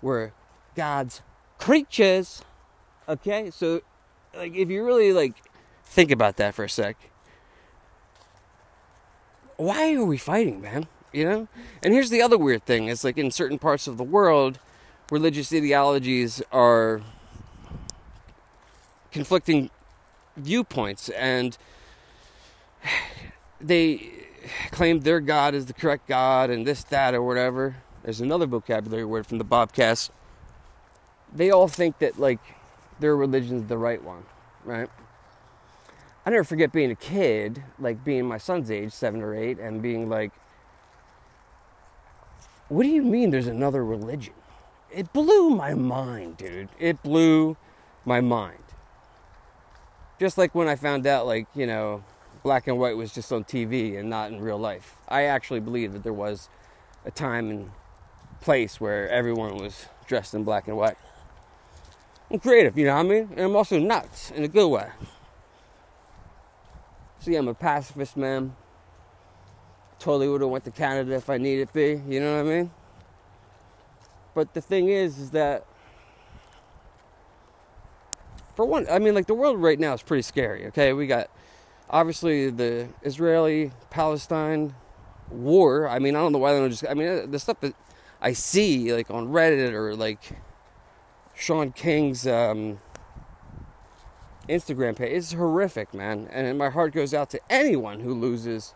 [0.01, 0.31] We're
[0.75, 1.21] God's
[1.57, 2.43] creatures.
[3.07, 3.51] Okay?
[3.51, 3.81] So
[4.35, 5.35] like if you really like
[5.83, 6.97] think about that for a sec,
[9.57, 10.87] why are we fighting, man?
[11.13, 11.47] You know?
[11.81, 14.59] And here's the other weird thing, is like in certain parts of the world,
[15.11, 17.01] religious ideologies are
[19.11, 19.69] conflicting
[20.35, 21.57] viewpoints and
[23.61, 24.11] they
[24.71, 27.77] claim their God is the correct God and this, that, or whatever.
[28.03, 30.09] There's another vocabulary word from the Bobcast.
[31.33, 32.39] They all think that, like,
[32.99, 34.23] their religion's the right one,
[34.63, 34.89] right?
[36.25, 39.81] I never forget being a kid, like being my son's age, seven or eight, and
[39.81, 40.31] being like,
[42.67, 44.33] what do you mean there's another religion?
[44.95, 46.69] it blew my mind, dude.
[46.79, 47.57] It blew
[48.05, 48.63] my mind.
[50.19, 52.03] Just like when I found out, like, you know,
[52.45, 54.97] black and white was just on TV and not in real life.
[55.09, 56.47] I actually believe that there was
[57.03, 57.71] a time and
[58.39, 60.95] place where everyone was dressed in black and white.
[62.29, 63.29] I'm creative, you know what I mean?
[63.31, 64.87] And I'm also nuts in a good way.
[67.25, 68.55] Yeah, I'm a pacifist, man.
[69.97, 72.57] Totally would have went to Canada if I needed to be, you know what I
[72.57, 72.71] mean?
[74.35, 75.65] But the thing is, is that
[78.55, 80.67] for one, I mean, like the world right now is pretty scary.
[80.67, 81.31] Okay, we got
[81.89, 84.75] obviously the Israeli Palestine
[85.29, 85.87] war.
[85.87, 86.85] I mean, I don't know why they don't just.
[86.87, 87.73] I mean, the stuff that
[88.21, 90.19] I see like on Reddit or like
[91.33, 92.79] Shaun King's um,
[94.47, 96.27] Instagram page is horrific, man.
[96.31, 98.73] And my heart goes out to anyone who loses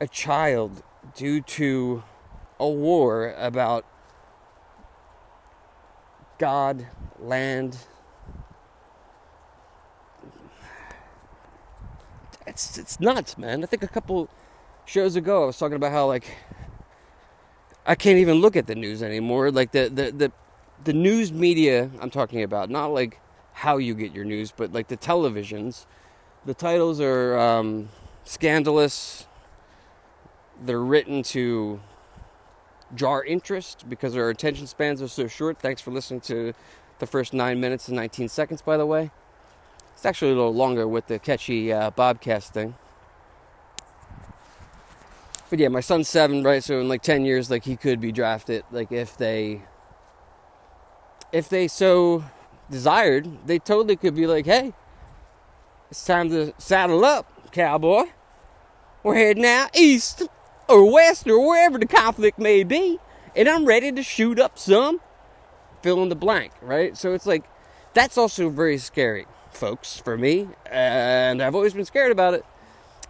[0.00, 0.82] a child
[1.14, 2.02] due to
[2.58, 3.84] a war about
[6.38, 6.86] God,
[7.18, 7.78] land,
[12.46, 13.62] it's it's nuts, man.
[13.62, 14.28] I think a couple
[14.84, 16.36] shows ago I was talking about how like
[17.86, 19.50] I can't even look at the news anymore.
[19.50, 20.32] Like the the the,
[20.84, 23.20] the news media I'm talking about, not like
[23.52, 25.86] how you get your news, but like the televisions.
[26.44, 27.88] The titles are um,
[28.24, 29.26] scandalous.
[30.64, 31.80] They're written to
[32.94, 35.58] jar interest because our attention spans are so short.
[35.58, 36.52] Thanks for listening to
[36.98, 39.10] the first nine minutes and 19 seconds, by the way.
[40.02, 42.74] It's actually a little longer with the catchy uh, Bobcast thing.
[45.48, 46.64] But yeah, my son's seven, right?
[46.64, 48.64] So in like ten years, like he could be drafted.
[48.72, 49.62] Like if they,
[51.30, 52.24] if they so
[52.68, 54.72] desired, they totally could be like, "Hey,
[55.88, 58.06] it's time to saddle up, cowboy.
[59.04, 60.24] We're heading out east
[60.68, 62.98] or west or wherever the conflict may be,
[63.36, 65.00] and I'm ready to shoot up some."
[65.80, 66.96] Fill in the blank, right?
[66.96, 67.44] So it's like
[67.94, 72.44] that's also very scary folks, for me, and I've always been scared about it.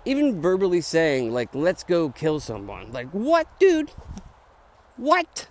[0.05, 2.93] Even verbally saying, like, let's go kill someone.
[2.93, 3.91] Like, what, dude?
[4.97, 5.49] What?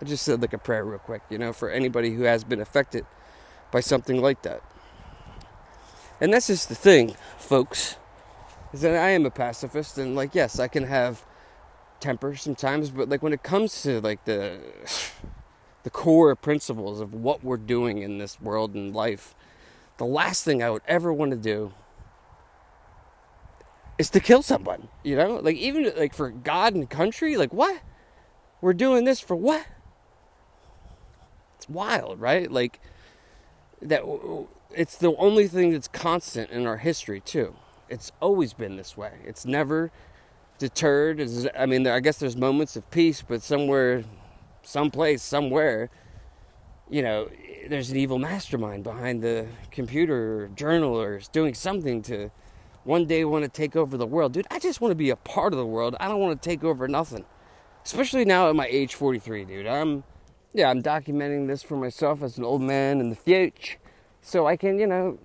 [0.00, 2.60] I just said like a prayer real quick, you know, for anybody who has been
[2.60, 3.06] affected
[3.70, 4.60] by something like that.
[6.20, 7.96] And that's just the thing, folks,
[8.72, 11.24] is that I am a pacifist, and like, yes, I can have
[12.02, 14.58] temper sometimes, but like when it comes to like the
[15.84, 19.34] the core principles of what we're doing in this world and life,
[19.96, 21.72] the last thing I would ever want to do
[23.98, 24.88] is to kill someone.
[25.02, 27.80] You know, like even like for God and country, like what?
[28.60, 29.66] We're doing this for what?
[31.56, 32.50] It's wild, right?
[32.50, 32.80] Like
[33.80, 34.02] that.
[34.74, 37.54] It's the only thing that's constant in our history too.
[37.88, 39.18] It's always been this way.
[39.24, 39.92] It's never
[40.62, 41.20] deterred.
[41.58, 44.04] I mean, I guess there's moments of peace, but somewhere,
[44.62, 45.90] someplace, somewhere,
[46.88, 47.28] you know,
[47.68, 52.30] there's an evil mastermind behind the computer or journal or doing something to
[52.84, 54.34] one day want to take over the world.
[54.34, 55.96] Dude, I just want to be a part of the world.
[55.98, 57.24] I don't want to take over nothing.
[57.84, 59.66] Especially now at my age 43, dude.
[59.66, 60.04] I'm,
[60.52, 63.78] yeah, I'm documenting this for myself as an old man in the future.
[64.20, 65.18] So I can, you know,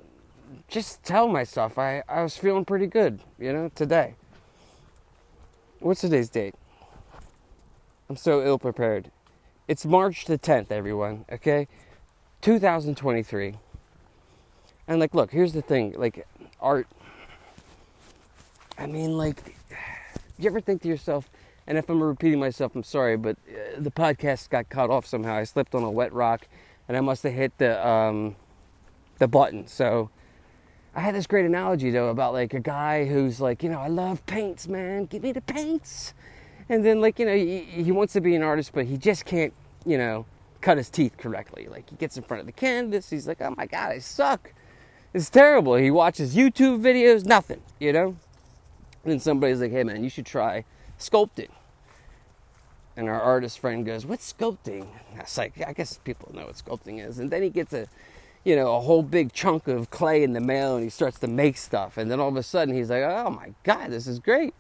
[0.67, 4.15] just tell myself I, I was feeling pretty good, you know, today
[5.79, 6.55] what's today's date?
[8.09, 9.11] I'm so ill prepared.
[9.67, 11.67] It's March the 10th, everyone, okay?
[12.41, 13.55] 2023.
[14.87, 16.25] And like, look, here's the thing like,
[16.61, 16.87] art.
[18.77, 19.55] I mean, like,
[20.37, 21.29] you ever think to yourself,
[21.65, 25.35] and if I'm repeating myself, I'm sorry, but uh, the podcast got cut off somehow.
[25.35, 26.47] I slipped on a wet rock
[26.87, 28.37] and I must have hit the, um,
[29.17, 29.67] the button.
[29.67, 30.09] So,
[30.97, 33.87] I had this great analogy though about like a guy who's like, you know, I
[33.87, 35.05] love paints, man.
[35.05, 36.15] Give me the paints.
[36.69, 39.23] And then like, you know, he, he wants to be an artist, but he just
[39.23, 39.53] can't,
[39.85, 40.25] you know,
[40.59, 41.67] cut his teeth correctly.
[41.69, 44.53] Like he gets in front of the canvas, he's like, oh my god, I suck.
[45.13, 45.75] It's terrible.
[45.75, 48.07] He watches YouTube videos, nothing, you know.
[49.03, 50.65] And then somebody's like, hey man, you should try
[50.99, 51.49] sculpting.
[52.95, 54.87] And our artist friend goes, what's sculpting?
[55.15, 57.19] I was like, I guess people know what sculpting is.
[57.19, 57.87] And then he gets a
[58.47, 61.27] you know, a whole big chunk of clay in the mail and he starts to
[61.27, 61.97] make stuff.
[61.97, 64.53] And then all of a sudden he's like, oh my God, this is great.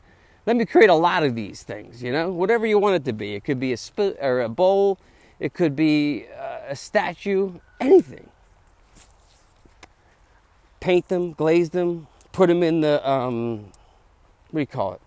[0.45, 3.13] Let me create a lot of these things, you know, whatever you want it to
[3.13, 3.33] be.
[3.33, 4.99] It could be a spit or a bowl,
[5.39, 8.29] it could be uh, a statue, anything.
[10.81, 13.71] Paint them, glaze them, put them in the, um,
[14.51, 15.01] what do you call it?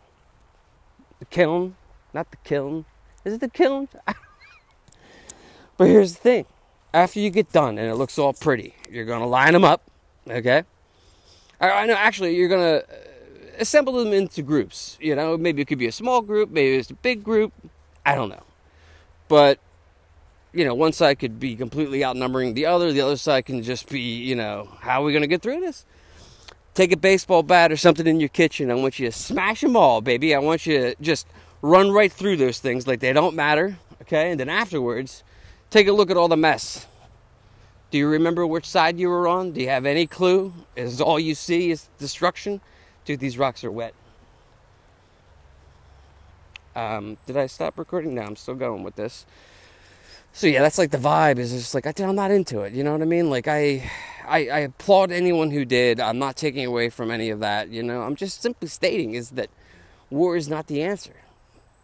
[1.19, 1.77] The kiln,
[2.15, 2.87] not the kiln.
[3.27, 3.89] Is it the kiln?
[5.77, 6.47] but here's the thing
[6.93, 9.83] after you get done and it looks all pretty, you're going to line them up,
[10.29, 10.65] okay?
[11.61, 12.97] I know, actually, you're going to uh,
[13.59, 14.97] assemble them into groups.
[15.01, 17.53] You know, maybe it could be a small group, maybe it's a big group.
[18.05, 18.43] I don't know.
[19.29, 19.59] But,
[20.53, 23.89] you know, one side could be completely outnumbering the other, the other side can just
[23.89, 25.85] be, you know, how are we going to get through this?
[26.75, 28.71] Take a baseball bat or something in your kitchen.
[28.71, 30.35] I want you to smash them all, baby.
[30.35, 31.27] I want you to just
[31.63, 34.31] run right through those things like they don't matter, okay?
[34.31, 35.23] And then afterwards,
[35.71, 36.87] take a look at all the mess.
[37.91, 39.53] Do you remember which side you were on?
[39.53, 40.53] Do you have any clue?
[40.77, 42.61] Is all you see is destruction?
[43.05, 43.95] Dude, these rocks are wet.
[46.77, 48.15] Um, did I stop recording?
[48.15, 49.27] No, I'm still going with this.
[50.33, 51.39] So yeah, that's like the vibe.
[51.39, 52.73] Is just like I, I'm not into it.
[52.73, 53.29] You know what I mean?
[53.29, 53.91] Like I,
[54.27, 55.99] I, I applaud anyone who did.
[55.99, 57.71] I'm not taking away from any of that.
[57.71, 59.51] You know, I'm just simply stating is that
[60.11, 61.15] war is not the answer.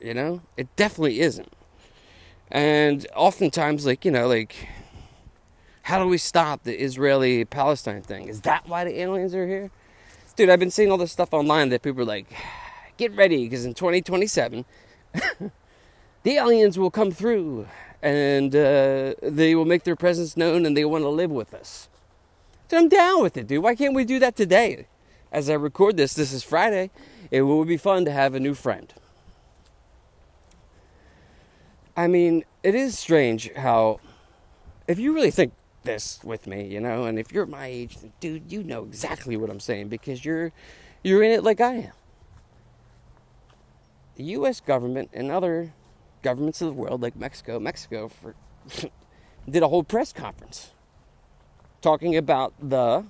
[0.01, 1.53] You know, it definitely isn't.
[2.51, 4.69] And oftentimes, like you know, like
[5.87, 8.27] how do we stop the Israeli Palestine thing?
[8.27, 9.71] Is that why the aliens are here?
[10.35, 12.27] Dude, I've been seeing all this stuff online that people are like,
[12.97, 14.65] get ready because in 2027,
[15.13, 15.51] the
[16.33, 17.69] aliens will come through
[18.03, 21.89] and uh, they will make their presence known and they want to live with us.
[22.69, 23.63] Dude, I'm down with it, dude.
[23.63, 24.89] Why can't we do that today?
[25.31, 26.91] As I record this, this is Friday.
[27.31, 28.93] It would be fun to have a new friend.
[31.97, 34.01] I mean, it is strange how,
[34.87, 38.53] if you really think this with me, you know, and if you're my age, dude,
[38.53, 40.53] you know exactly what I'm saying because you're
[41.03, 41.93] you're in it like I am.
[44.17, 45.73] The US government and other
[46.23, 48.35] governments of the world like Mexico, Mexico for
[49.49, 50.73] did a whole press conference
[51.81, 53.07] talking about the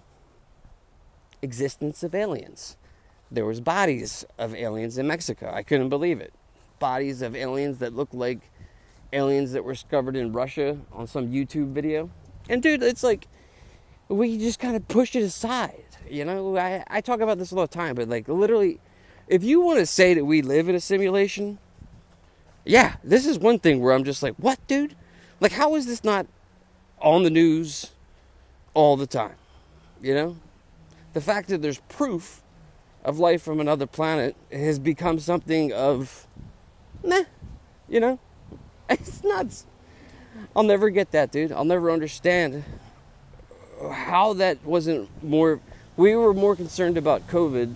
[1.43, 2.77] existence of aliens.
[3.31, 5.51] There was bodies of aliens in Mexico.
[5.53, 6.33] I couldn't believe it.
[6.79, 8.51] Bodies of aliens that looked like
[9.13, 12.11] aliens that were discovered in Russia on some YouTube video.
[12.49, 13.27] And dude, it's like
[14.09, 15.85] we just kind of push it aside.
[16.09, 18.79] You know, I, I talk about this all the time, but like literally,
[19.29, 21.59] if you want to say that we live in a simulation,
[22.65, 24.97] yeah, this is one thing where I'm just like, what, dude?
[25.41, 26.27] Like, how is this not
[27.01, 27.93] on the news
[28.75, 29.37] all the time?
[30.01, 30.37] You know?
[31.13, 32.43] The fact that there's proof
[33.05, 36.27] of life from another planet has become something of,
[37.03, 37.25] nah,
[37.89, 38.19] you know?
[38.91, 39.67] It's nuts.
[40.55, 41.51] I'll never get that, dude.
[41.51, 42.65] I'll never understand
[43.91, 45.61] how that wasn't more.
[45.97, 47.75] We were more concerned about COVID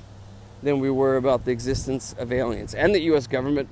[0.63, 3.27] than we were about the existence of aliens and the U.S.
[3.27, 3.69] government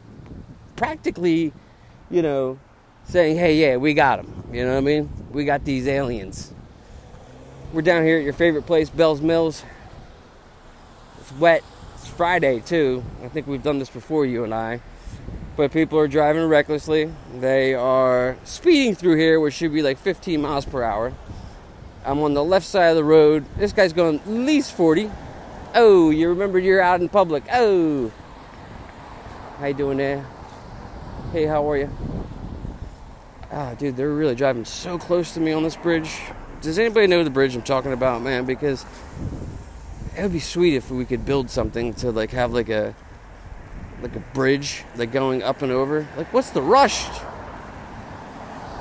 [0.75, 1.53] practically,
[2.11, 2.59] you know,
[3.05, 5.09] saying, "Hey, yeah, we got them." You know what I mean?
[5.31, 6.53] We got these aliens.
[7.73, 9.63] We're down here at your favorite place, Bell's Mills.
[11.21, 11.63] It's wet.
[11.95, 13.05] It's Friday too.
[13.23, 14.81] I think we've done this before, you and I
[15.59, 17.13] but people are driving recklessly.
[17.41, 21.13] They are speeding through here, which should be like 15 miles per hour.
[22.07, 23.45] I'm on the left side of the road.
[23.57, 25.11] This guy's going at least 40.
[25.75, 27.43] Oh, you remember you're out in public.
[27.53, 28.13] Oh,
[29.59, 30.25] how you doing there?
[31.33, 31.91] Hey, how are you?
[33.51, 36.21] Ah, oh, dude, they're really driving so close to me on this bridge.
[36.61, 38.45] Does anybody know the bridge I'm talking about, man?
[38.45, 38.87] Because
[40.17, 42.95] it would be sweet if we could build something to like have like a
[44.03, 46.07] like a bridge, like going up and over.
[46.17, 47.07] Like, what's the rush?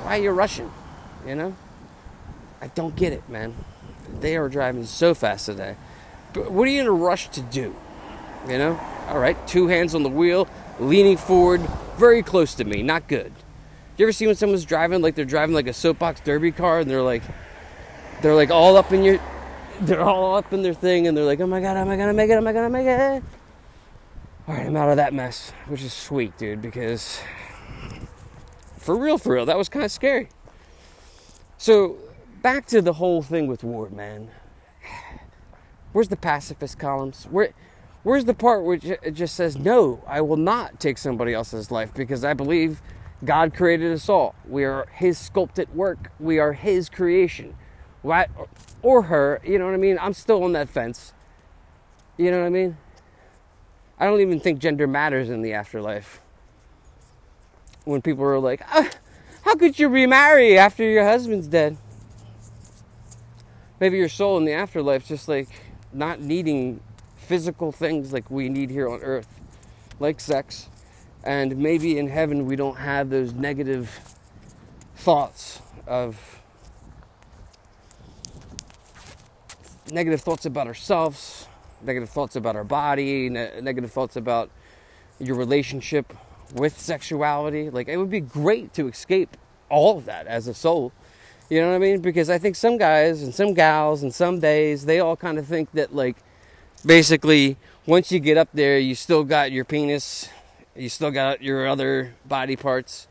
[0.04, 0.70] Why are you rushing?
[1.26, 1.56] You know?
[2.60, 3.54] I don't get it, man.
[4.20, 5.76] They are driving so fast today.
[6.32, 7.74] But what are you in a rush to do?
[8.48, 8.80] You know?
[9.08, 10.48] All right, two hands on the wheel,
[10.78, 11.60] leaning forward,
[11.96, 12.82] very close to me.
[12.82, 13.32] Not good.
[13.96, 16.90] You ever see when someone's driving like they're driving like a soapbox derby car and
[16.90, 17.22] they're like,
[18.22, 19.18] they're like all up in your,
[19.80, 22.12] they're all up in their thing and they're like, oh my god, am I gonna
[22.12, 22.34] make it?
[22.34, 23.22] Am I gonna make it?
[24.48, 27.20] All right, I'm out of that mess, which is sweet, dude, because
[28.78, 30.30] for real, for real, that was kind of scary.
[31.58, 31.98] So,
[32.40, 34.30] back to the whole thing with Ward, man.
[35.92, 37.26] Where's the pacifist columns?
[37.30, 37.50] Where,
[38.04, 42.24] where's the part it just says, no, I will not take somebody else's life because
[42.24, 42.80] I believe
[43.26, 44.34] God created us all.
[44.48, 47.54] We are His sculpted work, we are His creation.
[48.00, 48.28] Why,
[48.80, 49.98] or her, you know what I mean?
[50.00, 51.12] I'm still on that fence.
[52.16, 52.78] You know what I mean?
[53.98, 56.20] I don't even think gender matters in the afterlife.
[57.84, 58.88] When people are like, oh,
[59.44, 61.76] how could you remarry after your husband's dead?
[63.80, 65.48] Maybe your soul in the afterlife just like
[65.92, 66.80] not needing
[67.16, 69.28] physical things like we need here on earth,
[69.98, 70.68] like sex.
[71.24, 74.00] And maybe in heaven we don't have those negative
[74.96, 76.40] thoughts of
[79.90, 81.47] negative thoughts about ourselves,
[81.82, 84.50] negative thoughts about our body, ne- negative thoughts about
[85.18, 86.12] your relationship
[86.54, 87.70] with sexuality.
[87.70, 89.36] Like, it would be great to escape
[89.68, 90.92] all of that as a soul.
[91.50, 92.00] You know what I mean?
[92.00, 95.46] Because I think some guys and some gals and some days, they all kind of
[95.46, 96.16] think that, like,
[96.84, 97.56] basically,
[97.86, 100.28] once you get up there, you still got your penis,
[100.76, 103.08] you still got your other body parts.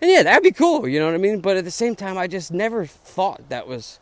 [0.00, 1.40] And yeah, that'd be cool, you know what I mean?
[1.40, 3.98] But at the same time, I just never thought that was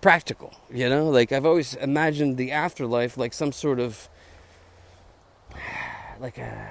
[0.00, 1.08] practical, you know?
[1.08, 4.08] Like I've always imagined the afterlife like some sort of
[6.20, 6.70] like a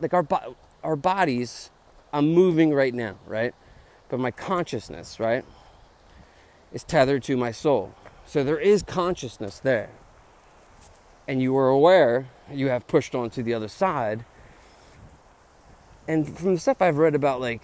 [0.00, 0.26] like our
[0.82, 1.70] our bodies
[2.12, 3.54] I'm moving right now, right?
[4.08, 5.44] But my consciousness, right,
[6.72, 7.94] is tethered to my soul.
[8.26, 9.90] So there is consciousness there.
[11.26, 14.26] And you are aware you have pushed onto the other side.
[16.06, 17.62] And from the stuff I've read about like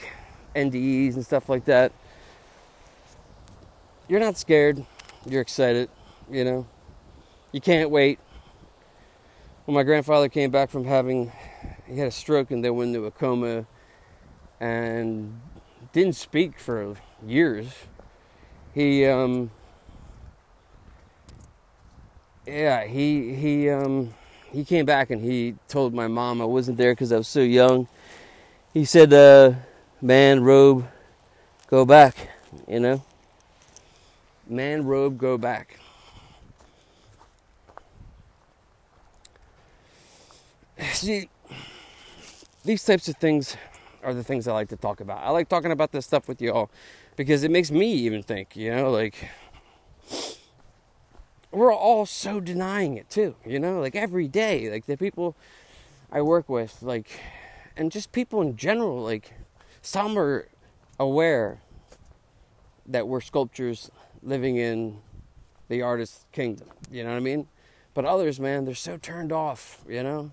[0.57, 1.93] NDEs and stuff like that,
[4.09, 4.85] you're not scared,
[5.27, 5.91] you're excited,
[6.31, 6.67] you know.
[7.53, 8.19] You can't wait.
[9.65, 11.33] When my grandfather came back from having
[11.87, 13.67] he had a stroke and then went into a coma
[14.61, 15.41] and
[15.93, 16.97] didn't speak for
[17.27, 17.69] years.
[18.75, 19.51] He, um,
[22.47, 24.15] yeah, he he um,
[24.53, 27.41] he came back and he told my mom I wasn't there because I was so
[27.41, 27.89] young.
[28.75, 29.55] He said, uh,
[30.01, 30.87] "Man, robe,
[31.69, 32.29] go back,"
[32.67, 33.03] you know.
[34.51, 35.79] Man, robe, go back.
[40.93, 41.29] See,
[42.65, 43.57] these types of things
[44.03, 45.19] are the things I like to talk about.
[45.23, 46.71] I like talking about this stuff with y'all
[47.17, 49.29] because it makes me even think, you know, like
[51.51, 55.37] we're all so denying it too, you know, like every day, like the people
[56.11, 57.21] I work with, like,
[57.77, 59.35] and just people in general, like,
[59.83, 60.49] some are
[60.99, 61.61] aware
[62.87, 63.91] that we're sculptures
[64.29, 64.99] living in
[65.69, 67.49] the artist's kingdom, you know what I mean?
[67.95, 70.33] But others, man, they're so turned off, you know?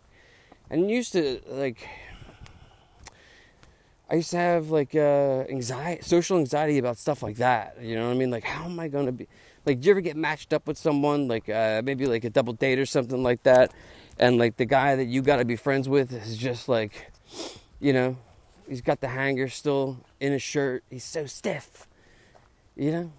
[0.70, 1.88] And used to, like,
[4.10, 7.78] I used to have like uh, anxiety, social anxiety about stuff like that.
[7.82, 8.30] You know what I mean?
[8.30, 9.28] Like, how am I going to be?
[9.66, 12.54] Like, do you ever get matched up with someone, like uh, maybe like a double
[12.54, 13.74] date or something like that,
[14.20, 17.12] and like the guy that you got to be friends with is just like,
[17.80, 18.16] you know,
[18.70, 20.84] he's got the hanger still in his shirt.
[20.89, 21.88] He's so stiff.
[22.76, 23.12] You know,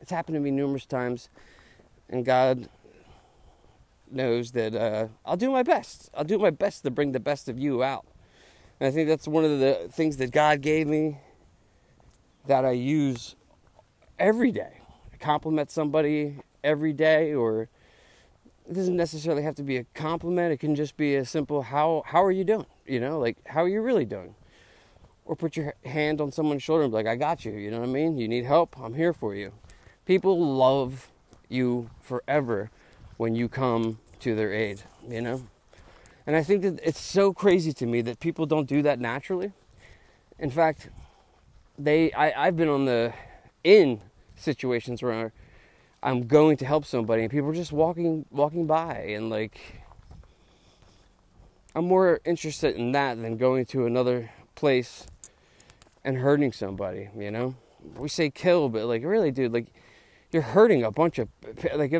[0.00, 1.28] it's happened to me numerous times,
[2.08, 2.68] and God
[4.10, 6.10] knows that uh, I'll do my best.
[6.14, 8.06] I'll do my best to bring the best of you out.
[8.78, 11.18] And I think that's one of the things that God gave me
[12.46, 13.36] that I use
[14.18, 14.80] every day.
[15.12, 17.68] I compliment somebody every day or
[18.68, 20.52] it doesn't necessarily have to be a compliment.
[20.52, 22.66] It can just be a simple how how are you doing?
[22.86, 24.34] You know, like how are you really doing?
[25.24, 27.80] Or put your hand on someone's shoulder and be like, I got you, you know
[27.80, 28.16] what I mean?
[28.16, 29.52] You need help, I'm here for you.
[30.06, 31.10] People love
[31.48, 32.70] you forever
[33.16, 35.46] when you come to their aid, you know?
[36.26, 39.52] And I think that it's so crazy to me that people don't do that naturally.
[40.38, 40.88] In fact,
[41.78, 43.12] they I, I've been on the
[43.64, 44.00] in
[44.36, 45.32] situations where
[46.02, 49.60] I'm going to help somebody and people are just walking walking by and like
[51.74, 55.06] I'm more interested in that than going to another place
[56.04, 57.54] and hurting somebody, you know?
[57.96, 59.66] We say kill, but like really dude, like
[60.32, 61.28] you're hurting a bunch of
[61.74, 61.92] like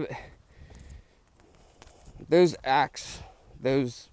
[2.29, 3.21] those acts,
[3.61, 4.09] those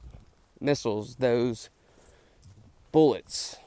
[0.59, 1.69] missiles, those
[2.91, 3.57] bullets,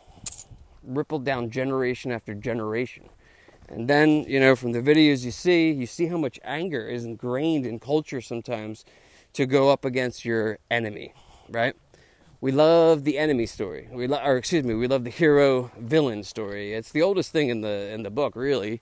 [0.83, 3.09] rippled down generation after generation.
[3.69, 7.05] And then, you know, from the videos you see, you see how much anger is
[7.05, 8.85] ingrained in culture sometimes
[9.35, 11.15] to go up against your enemy,
[11.49, 11.77] right?
[12.41, 13.89] We love the enemy story.
[13.93, 16.73] We lo- or excuse me, we love the hero villain story.
[16.73, 18.81] It's the oldest thing in the in the book, really.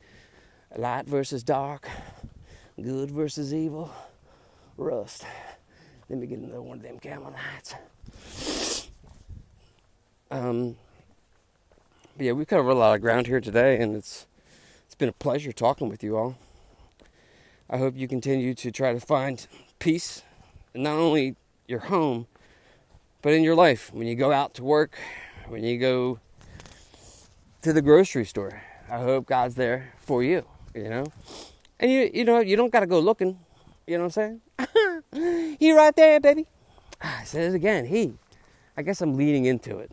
[0.77, 1.89] Light versus dark,
[2.81, 3.91] good versus evil,
[4.77, 5.25] rust.
[6.09, 8.89] Let me get another one of them camel lights.
[10.31, 10.77] Um,
[12.19, 14.27] yeah, we covered a lot of ground here today, and it's
[14.87, 16.37] it's been a pleasure talking with you all.
[17.71, 19.47] I hope you continue to try to find
[19.79, 20.23] peace,
[20.75, 22.27] not only your home,
[23.23, 23.93] but in your life.
[23.93, 24.99] When you go out to work,
[25.49, 26.21] when you go
[27.63, 30.47] to the grocery store, I hope God's there for you.
[30.79, 31.07] You know,
[31.81, 33.39] and you you know you don't got to go looking.
[33.87, 34.41] You know what I'm
[35.13, 35.57] saying?
[35.59, 36.47] he right there, baby.
[37.01, 37.87] I said it again.
[37.87, 38.15] He.
[38.77, 39.91] I guess I'm leading into it.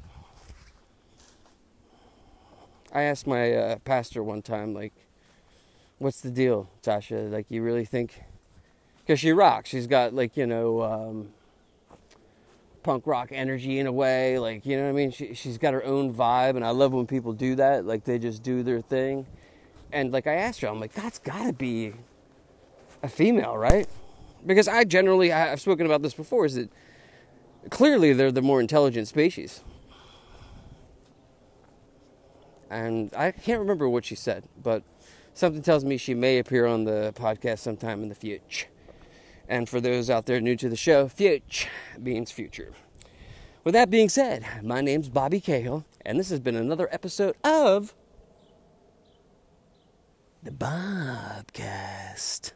[2.94, 4.94] I asked my uh, pastor one time, like,
[5.98, 7.32] what's the deal, Tasha?
[7.32, 8.22] Like, you really think?
[9.00, 9.70] Because she rocks.
[9.70, 11.30] She's got, like, you know, um,
[12.84, 14.40] punk rock energy in a way.
[14.40, 15.12] Like, you know what I mean?
[15.12, 17.86] She, she's got her own vibe, and I love when people do that.
[17.86, 19.26] Like, they just do their thing.
[19.92, 21.94] And, like, I asked her, I'm like, that's got to be
[23.04, 23.88] a female, right?
[24.46, 26.70] Because I generally, I've spoken about this before, is that
[27.70, 29.62] clearly they're the more intelligent species
[32.70, 34.84] and I can't remember what she said, but
[35.34, 38.68] something tells me she may appear on the podcast sometime in the future.
[39.48, 41.70] And for those out there new to the show, future
[42.00, 42.74] means future.
[43.64, 47.94] With that being said, my name's Bobby Cahill, and this has been another episode of
[50.46, 52.52] the Bobcast.